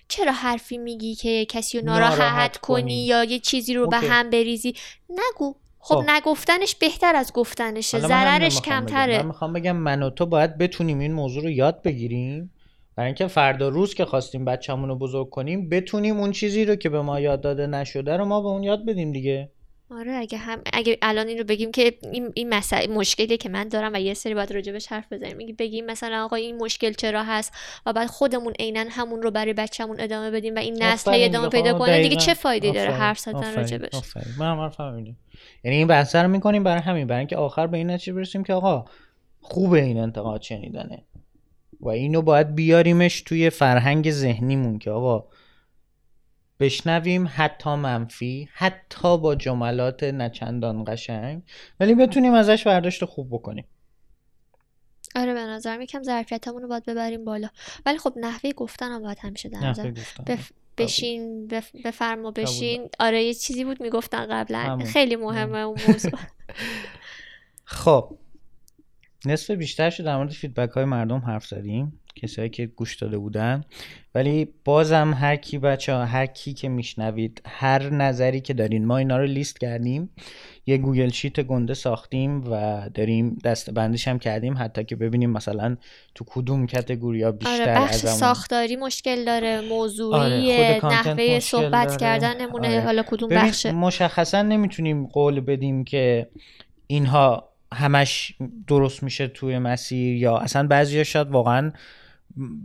[0.08, 3.06] چرا حرفی میگی که کسی رو ناراحت, ناراحت کنی کنی.
[3.06, 3.98] یا یه چیزی رو به.
[3.98, 4.74] هم بریزی
[5.10, 6.04] نگو خب, خب.
[6.10, 8.62] نگفتنش بهتر از گفتنشه ضررش.
[8.62, 12.52] کمتره من می‌خوام بگم من و تو باید بتونیم این موضوع رو یاد بگیریم
[12.96, 16.90] برای اینکه فردا روز که خواستیم بچه‌مون رو بزرگ کنیم بتونیم اون چیزی رو که
[16.90, 19.50] به ما یاد داده نشده رو ما به اون یاد بدیم دیگه
[19.92, 23.68] آره اگه هم اگه الان این رو بگیم که این این مسئله مشکلی که من
[23.68, 27.54] دارم و یه سری باید راجبش حرف بزنیم بگیم مثلا آقا این مشکل چرا هست
[27.86, 31.50] و بعد خودمون عینا همون رو برای بچه‌مون ادامه بدیم و این نسل ادامه.
[31.50, 32.16] پیدا کنه دیگه.
[32.16, 32.92] چه فایده داره.
[32.92, 33.56] حرف زدن.
[33.56, 33.94] راجبش.
[34.40, 35.16] من هم اینه.
[35.64, 38.54] یعنی این بحث رو می‌کنیم برای همین برای اینکه آخر به این نتیجه برسیم که
[38.54, 38.86] آقا
[39.42, 41.04] خوبه این انتقاد شنیدنه
[41.80, 45.26] و اینو باید بیاریمش توی فرهنگ ذهنیمون که آقا
[46.60, 51.42] بشنویم حتی منفی حتی با جملات نچندان قشنگ
[51.80, 53.66] ولی بتونیم ازش برداشت خوب بکنیم.
[55.16, 57.50] آره به نظرم یکم ظرفیتمون رو باید ببریم بالا.
[57.86, 59.92] ولی خب نحوه گفتنم باید همیشه در نظر.
[60.28, 60.52] بف...
[60.78, 61.76] بشین بف...
[61.86, 62.90] بفرما بشین.
[63.00, 64.78] آره یه چیزی بود می‌گفتن قبلا.
[64.86, 66.12] خیلی مهمه اون موضوع.
[67.66, 68.18] خب.
[69.26, 72.00] نصف بیشترش در مورد فیدبک های مردم حرف زدیم.
[72.16, 73.64] کسایی که گوش داده بودن
[74.16, 78.98] ولی بازم هر کی بچه ها هر کی که میشنوید هر نظری که دارین ما
[78.98, 80.10] اینا رو لیست کردیم
[80.66, 85.78] یه Google Sheet گنده ساختیم و داریم دست بندیش هم کردیم حتی که ببینیم مثلا
[86.16, 91.40] تو کدوم category ا بیشتر آره بخش ازمون ساختاری مشکل داره آره، موضوعی content نحوه
[91.40, 92.00] صحبت داره.
[92.00, 92.82] کردن نمونه آره.
[92.82, 96.30] حالا کدوم بخشه مشخصا نمی‌تونیم قول بدیم که
[96.88, 98.34] اینها همش
[98.68, 101.72] درست میشه توی مسیر یا اصلا بعضی شاید واقعا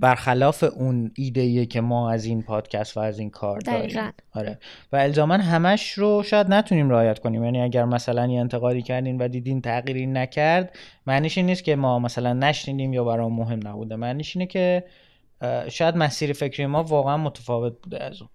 [0.01, 3.81] برخلاف اون ایده که ما از این پادکست و از این کار داریم.
[3.83, 4.11] دقیقاً.
[4.35, 4.59] آره.
[4.93, 7.45] و الزاما همش رو شاید نتونیم رعایت کنیم.
[7.45, 11.99] یعنی اگر مثلا یه انتقادی کردین و دیدین تغییری نکرد معنیش این نیست که ما
[11.99, 13.97] مثلا نشنیدیم یا برام مهم نبوده.
[13.97, 14.85] معنیش اینه که
[15.69, 18.31] شاید مسیر فکری ما واقعا متفاوت بوده از اون.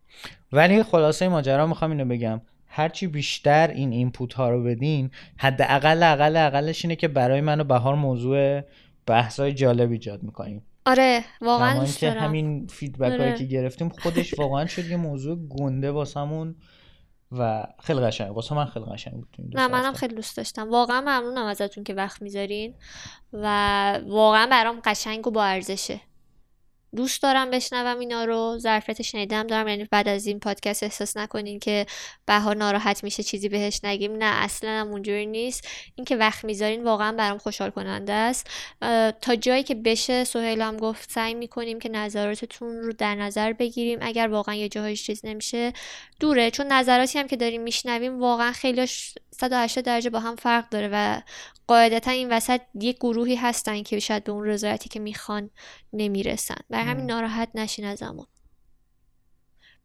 [0.52, 2.42] ولی خلاصه ماجرا می‌خوام اینو بگم.
[2.68, 7.64] هرچی بیشتر این اینپوت ها رو بدین حداقل اقل اقلش اینه که برای من و
[7.64, 8.62] بهار موضوع
[9.06, 10.62] بحثای جالب ایجاد می‌کنیم.
[10.86, 13.38] آره واقعا دوست که همین فیدبک هایی آره.
[13.38, 16.56] که گرفتیم خودش واقعا شد یه موضوع گنده واسمون
[17.32, 19.94] و خیلی قشنگ واسه من خیلی قشنگ بود نه منم.
[19.94, 22.74] خیلی دوست داشتم واقعا ممنونم ازتون که وقت می‌ذارین
[23.34, 23.48] و
[24.08, 26.02] واقعا برام قشنگ و با ارزشه
[26.96, 28.58] دوست دارم بشنوم اینا رو.
[28.60, 29.68] ظرفیت شنیدم دارم.
[29.68, 31.86] یعنی بعد از این پادکست احساس نکنین که
[32.26, 34.12] بهار ناراحت میشه چیزی بهش نگیم.
[34.12, 35.68] نه اصلا هم اونجوری نیست.
[35.96, 38.50] اینکه وقت می‌ذارین واقعا برام خوشحال کننده است.
[39.22, 44.00] تا جایی که بشه سهیل هم گفت سعی می‌کنیم که نظراتتون رو در نظر بگیریم.
[44.02, 45.74] اگر واقعا یه جاهایش چیز نمیشه
[46.20, 46.52] دوره.
[46.52, 51.22] چون نظراتی هم که داریم میشنویم واقعا خیلیش 180 درجه با هم فرق داره و
[51.68, 55.50] قاعدتا این وسط یک گروهی هستن که شاید به اون رضایتی که می‌خوان
[55.94, 56.56] نمی‌رسن.
[56.70, 57.06] بر همین.
[57.06, 58.26] ناراحت نشین ازمون.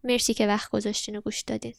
[0.05, 1.75] مرسی که وقت گذاشتین و گوش دادین.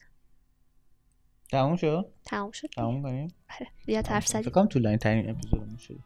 [1.51, 2.67] تموم شد؟ تمام شد.
[2.67, 4.51] تموم کنیم؟ آره، زیاد حرف زدیم.
[4.51, 5.99] کنم طولانی ترین اپیزودمون شد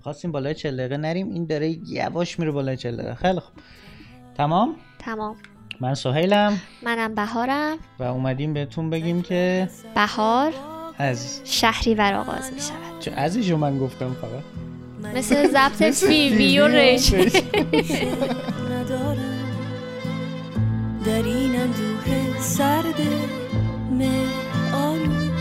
[0.00, 3.14] خواستیم بالای 40 دقیقه نریم این داره یواش میره بالای 40 دقیقه.
[3.14, 3.54] خیلی خوب.
[4.34, 5.36] تمام؟ تمام.
[5.80, 6.60] من سهیلم.
[6.82, 7.78] منم بهارم.
[7.98, 10.77] و اومدیم بهتون بگیم که بهار.
[10.98, 15.14] از شهریور آغاز می شود چه ازشو من گفتم فقط.
[15.16, 17.14] مثل ضبط فیبی و ریش
[18.70, 19.18] ندارم.
[21.04, 23.00] در این اندوه سرد
[23.98, 24.24] مه
[24.74, 25.32] آلود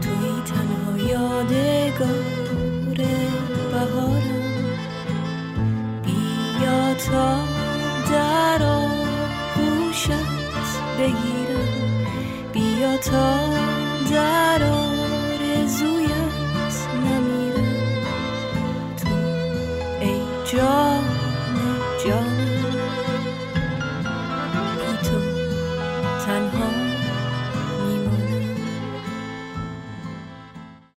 [0.00, 2.24] توی تنها یادگار
[3.72, 4.44] بهارم.
[6.04, 7.38] بیا تا
[8.10, 10.10] در آغوشت
[10.98, 12.04] بگیرم.
[12.52, 13.77] بیا تا
[14.10, 16.08] در آرزویت
[17.04, 18.04] نمیرم.
[18.96, 19.14] تو
[20.00, 20.20] ای
[20.52, 20.97] جان.